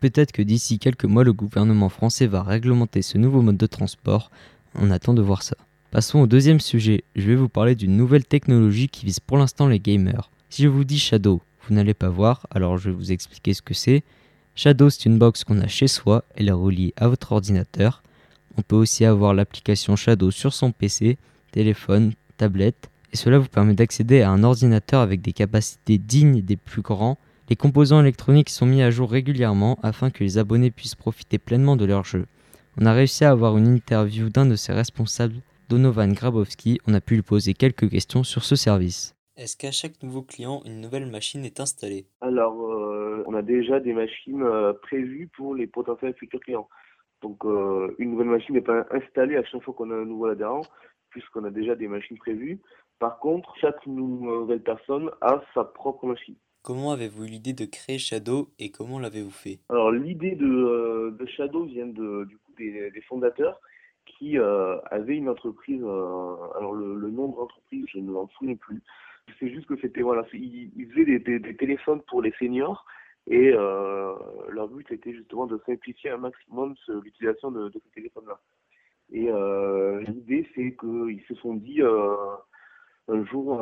Peut-être 0.00 0.32
que 0.32 0.42
d'ici 0.42 0.78
quelques 0.78 1.04
mois 1.04 1.24
le 1.24 1.32
gouvernement 1.32 1.88
français 1.88 2.26
va 2.26 2.42
réglementer 2.42 3.02
ce 3.02 3.18
nouveau 3.18 3.42
mode 3.42 3.56
de 3.56 3.66
transport. 3.66 4.30
On 4.74 4.90
attend 4.90 5.14
de 5.14 5.22
voir 5.22 5.42
ça. 5.42 5.56
Passons 5.90 6.20
au 6.20 6.26
deuxième 6.26 6.60
sujet. 6.60 7.04
Je 7.16 7.26
vais 7.26 7.34
vous 7.34 7.48
parler 7.48 7.74
d'une 7.74 7.96
nouvelle 7.96 8.24
technologie 8.24 8.88
qui 8.88 9.04
vise 9.04 9.20
pour 9.20 9.36
l'instant 9.36 9.66
les 9.66 9.78
gamers. 9.78 10.30
Si 10.48 10.62
je 10.62 10.68
vous 10.68 10.84
dis 10.84 10.98
Shadow, 10.98 11.42
vous 11.68 11.74
n'allez 11.74 11.94
pas 11.94 12.08
voir, 12.08 12.46
alors 12.50 12.78
je 12.78 12.90
vais 12.90 12.96
vous 12.96 13.12
expliquer 13.12 13.54
ce 13.54 13.62
que 13.62 13.74
c'est. 13.74 14.02
Shadow, 14.54 14.90
c'est 14.90 15.06
une 15.06 15.18
box 15.18 15.44
qu'on 15.44 15.60
a 15.60 15.66
chez 15.66 15.88
soi, 15.88 16.24
elle 16.34 16.48
est 16.48 16.52
reliée 16.52 16.92
à 16.96 17.08
votre 17.08 17.32
ordinateur. 17.32 18.02
On 18.58 18.62
peut 18.62 18.76
aussi 18.76 19.04
avoir 19.04 19.32
l'application 19.32 19.96
Shadow 19.96 20.30
sur 20.30 20.52
son 20.52 20.72
PC, 20.72 21.16
téléphone, 21.52 22.12
tablette, 22.36 22.90
et 23.12 23.16
cela 23.16 23.38
vous 23.38 23.48
permet 23.48 23.74
d'accéder 23.74 24.20
à 24.20 24.30
un 24.30 24.42
ordinateur 24.42 25.00
avec 25.00 25.22
des 25.22 25.32
capacités 25.32 25.98
dignes 25.98 26.42
des 26.42 26.56
plus 26.56 26.82
grands. 26.82 27.18
Les 27.48 27.56
composants 27.56 28.00
électroniques 28.00 28.50
sont 28.50 28.66
mis 28.66 28.82
à 28.82 28.90
jour 28.90 29.10
régulièrement 29.10 29.78
afin 29.82 30.10
que 30.10 30.22
les 30.22 30.36
abonnés 30.36 30.70
puissent 30.70 30.94
profiter 30.94 31.38
pleinement 31.38 31.76
de 31.76 31.86
leur 31.86 32.04
jeu. 32.04 32.26
On 32.78 32.86
a 32.86 32.92
réussi 32.92 33.24
à 33.24 33.30
avoir 33.30 33.56
une 33.56 33.74
interview 33.74 34.28
d'un 34.28 34.46
de 34.46 34.56
ses 34.56 34.72
responsables, 34.72 35.40
Donovan 35.68 36.12
Grabowski. 36.12 36.78
On 36.86 36.94
a 36.94 37.00
pu 37.00 37.14
lui 37.14 37.22
poser 37.22 37.54
quelques 37.54 37.88
questions 37.88 38.22
sur 38.24 38.44
ce 38.44 38.56
service. 38.56 39.14
Est-ce 39.36 39.56
qu'à 39.56 39.70
chaque 39.70 40.02
nouveau 40.02 40.22
client, 40.22 40.60
une 40.66 40.82
nouvelle 40.82 41.06
machine 41.06 41.44
est 41.46 41.58
installée? 41.58 42.06
Alors, 42.20 42.60
euh, 42.70 43.24
on 43.26 43.34
a 43.34 43.40
déjà 43.40 43.80
des 43.80 43.94
machines 43.94 44.42
euh, 44.42 44.74
prévues 44.74 45.30
pour 45.34 45.54
les 45.54 45.66
potentiels 45.66 46.14
futurs 46.14 46.40
clients. 46.40 46.68
Donc, 47.22 47.42
euh, 47.46 47.94
une 47.98 48.10
nouvelle 48.10 48.26
machine 48.26 48.54
n'est 48.54 48.60
pas 48.60 48.84
installée 48.90 49.36
à 49.36 49.44
chaque 49.44 49.62
fois 49.62 49.72
qu'on 49.72 49.90
a 49.90 49.94
un 49.94 50.04
nouveau 50.04 50.26
adhérent, 50.26 50.60
puisqu'on 51.08 51.44
a 51.44 51.50
déjà 51.50 51.74
des 51.74 51.88
machines 51.88 52.18
prévues. 52.18 52.60
Par 52.98 53.18
contre, 53.20 53.54
chaque 53.58 53.86
nouvelle 53.86 54.62
personne 54.62 55.10
a 55.22 55.40
sa 55.54 55.64
propre 55.64 56.06
machine. 56.06 56.36
Comment 56.62 56.92
avez-vous 56.92 57.24
eu 57.24 57.28
l'idée 57.28 57.54
de 57.54 57.64
créer 57.64 57.98
Shadow 57.98 58.50
et 58.58 58.70
comment 58.70 58.98
l'avez-vous 58.98 59.30
fait? 59.30 59.60
Alors, 59.70 59.90
l'idée 59.90 60.36
de, 60.36 61.16
Shadow 61.36 61.64
vient 61.64 61.86
de, 61.86 62.24
du 62.26 62.36
coup 62.36 62.52
des, 62.58 62.92
fondateurs 63.08 63.58
qui 64.04 64.36
avaient 64.36 65.16
une 65.16 65.28
entreprise. 65.30 65.80
alors, 65.80 66.74
le, 66.74 67.10
nom 67.10 67.28
de 67.28 67.36
l'entreprise, 67.36 67.86
je 67.88 67.98
ne 67.98 68.12
m'en 68.12 68.28
souviens 68.28 68.56
plus. 68.56 68.82
C'est 69.38 69.50
juste 69.50 69.66
que 69.66 69.76
c'était 69.80 70.02
voilà, 70.02 70.24
ils, 70.32 70.88
faisaient 70.90 71.18
des, 71.18 71.56
téléphones 71.56 72.02
pour 72.02 72.22
les 72.22 72.32
seniors 72.38 72.84
et 73.28 73.52
euh, 73.54 74.14
leur 74.48 74.68
but 74.68 74.90
était 74.90 75.12
justement 75.12 75.46
de 75.46 75.60
simplifier 75.66 76.10
un 76.10 76.18
maximum 76.18 76.74
l'utilisation 76.88 77.50
de, 77.50 77.70
ces 77.72 77.90
téléphones-là. 77.94 78.38
Et 79.12 79.28
euh, 79.28 80.00
l'idée, 80.02 80.48
c'est 80.54 80.76
qu'ils 80.76 81.22
se 81.28 81.34
sont 81.36 81.54
dit 81.54 81.82
euh, 81.82 82.16
un 83.08 83.24
jour 83.26 83.58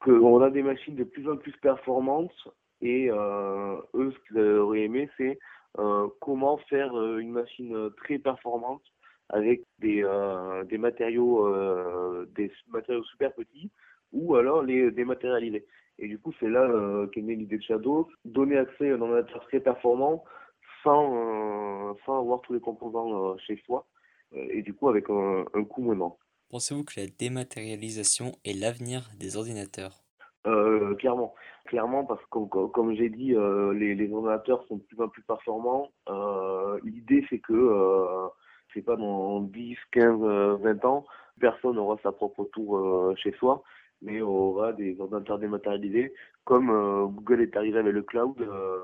qu'on 0.00 0.42
a 0.42 0.50
des 0.50 0.62
machines 0.62 0.96
de 0.96 1.04
plus 1.04 1.28
en 1.28 1.36
plus 1.36 1.52
performantes 1.58 2.48
et 2.80 3.08
eux, 3.08 4.12
ce 4.12 4.28
qu'ils 4.28 4.40
auraient 4.40 4.82
aimé, 4.82 5.10
c'est 5.16 5.38
comment 6.20 6.56
faire 6.68 6.92
une 7.18 7.32
machine 7.32 7.90
très 7.98 8.18
performante 8.18 8.82
avec 9.28 9.62
des, 9.78 10.04
des 10.68 10.78
matériaux 10.78 12.24
des 12.34 12.50
matériaux 12.68 13.04
super 13.04 13.32
petits 13.34 13.70
ou 14.12 14.34
alors 14.36 14.62
les 14.62 14.90
dématérialiser. 14.90 15.66
Et 16.00 16.08
du 16.08 16.18
coup, 16.18 16.32
c'est 16.40 16.48
là 16.48 16.62
euh, 16.62 17.06
qu'est 17.08 17.20
née 17.20 17.36
l'idée 17.36 17.58
de 17.58 17.62
Shadow, 17.62 18.08
donner 18.24 18.56
accès 18.56 18.90
à 18.90 18.94
un 18.94 19.00
ordinateur 19.02 19.46
très 19.46 19.60
performant 19.60 20.24
sans, 20.82 21.14
euh, 21.14 21.92
sans 22.06 22.20
avoir 22.20 22.40
tous 22.40 22.54
les 22.54 22.60
composants 22.60 23.32
euh, 23.32 23.36
chez 23.46 23.62
soi, 23.66 23.86
et 24.32 24.62
du 24.62 24.72
coup 24.72 24.88
avec 24.88 25.10
un, 25.10 25.44
un 25.52 25.64
coût 25.64 25.82
moindre. 25.82 26.16
Pensez-vous 26.48 26.84
que 26.84 26.98
la 26.98 27.06
dématérialisation 27.06 28.32
est 28.44 28.58
l'avenir 28.58 29.10
des 29.18 29.36
ordinateurs? 29.36 30.02
Clairement, 30.98 31.34
clairement 31.66 32.04
parce 32.04 32.24
que 32.30 32.66
comme, 32.68 32.94
j'ai 32.94 33.10
dit, 33.10 33.34
les, 33.74 33.94
les, 33.94 34.12
ordinateurs 34.12 34.64
sont 34.68 34.76
de 34.76 34.82
plus 34.82 35.00
en 35.02 35.08
plus 35.08 35.22
performants. 35.22 35.90
L'idée 36.82 37.26
c'est 37.28 37.40
que 37.40 38.30
c'est 38.72 38.82
pas 38.82 38.96
dans 38.96 39.40
10, 39.40 39.76
15, 39.92 40.20
20 40.62 40.84
ans, 40.86 41.04
personne 41.38 41.74
n'aura 41.76 41.98
sa 42.02 42.12
propre 42.12 42.44
tour 42.52 43.14
chez 43.16 43.32
soi 43.32 43.62
mais 44.02 44.20
aura 44.20 44.72
des 44.72 44.98
ordinateurs 45.00 45.38
dématérialisés. 45.38 46.12
Comme 46.44 46.70
euh, 46.70 47.06
Google 47.06 47.42
est 47.42 47.56
arrivé 47.56 47.78
avec 47.78 47.92
le 47.92 48.02
cloud, 48.02 48.34
euh, 48.40 48.78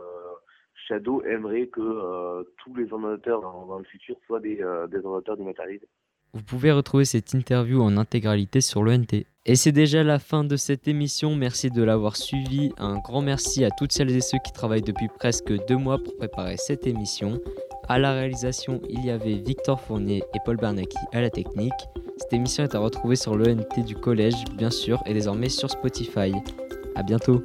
Shadow 0.86 1.22
aimerait 1.22 1.68
que 1.68 1.80
euh, 1.80 2.44
tous 2.58 2.74
les 2.74 2.92
ordinateurs 2.92 3.40
dans, 3.40 3.78
le 3.78 3.84
futur 3.84 4.16
soient 4.26 4.40
des, 4.40 4.56
des 4.56 4.98
ordinateurs 5.04 5.36
dématérialisés. 5.36 5.88
Vous 6.34 6.42
pouvez 6.42 6.70
retrouver 6.70 7.06
cette 7.06 7.32
interview 7.32 7.80
en 7.80 7.96
intégralité 7.96 8.60
sur 8.60 8.82
l'ENT. 8.82 9.24
Et 9.46 9.54
c'est 9.54 9.72
déjà 9.72 10.02
la 10.02 10.18
fin 10.18 10.44
de 10.44 10.56
cette 10.56 10.86
émission. 10.86 11.34
Merci 11.34 11.70
de 11.70 11.82
l'avoir 11.82 12.16
suivi. 12.16 12.72
Un 12.76 12.98
grand 12.98 13.22
merci 13.22 13.64
à 13.64 13.70
toutes 13.70 13.92
celles 13.92 14.14
et 14.14 14.20
ceux 14.20 14.38
qui 14.44 14.52
travaillent 14.52 14.82
depuis 14.82 15.08
presque 15.08 15.52
deux 15.66 15.78
mois 15.78 15.98
pour 15.98 16.16
préparer 16.16 16.56
cette 16.58 16.86
émission. 16.86 17.40
À 17.88 18.00
la 18.00 18.14
réalisation, 18.14 18.80
il 18.88 19.04
y 19.04 19.10
avait 19.10 19.34
Victor 19.34 19.80
Fournier 19.80 20.24
et 20.34 20.38
Paul 20.44 20.56
Bernacki 20.56 20.98
à 21.12 21.20
la 21.20 21.30
technique. 21.30 21.72
Cette 22.18 22.32
émission 22.32 22.64
est 22.64 22.74
à 22.74 22.80
retrouver 22.80 23.14
sur 23.14 23.36
l'ENT 23.36 23.84
du 23.84 23.94
collège, 23.94 24.44
bien 24.56 24.70
sûr, 24.70 25.00
et 25.06 25.14
désormais 25.14 25.48
sur 25.48 25.70
Spotify. 25.70 26.32
A 26.96 27.04
bientôt 27.04 27.40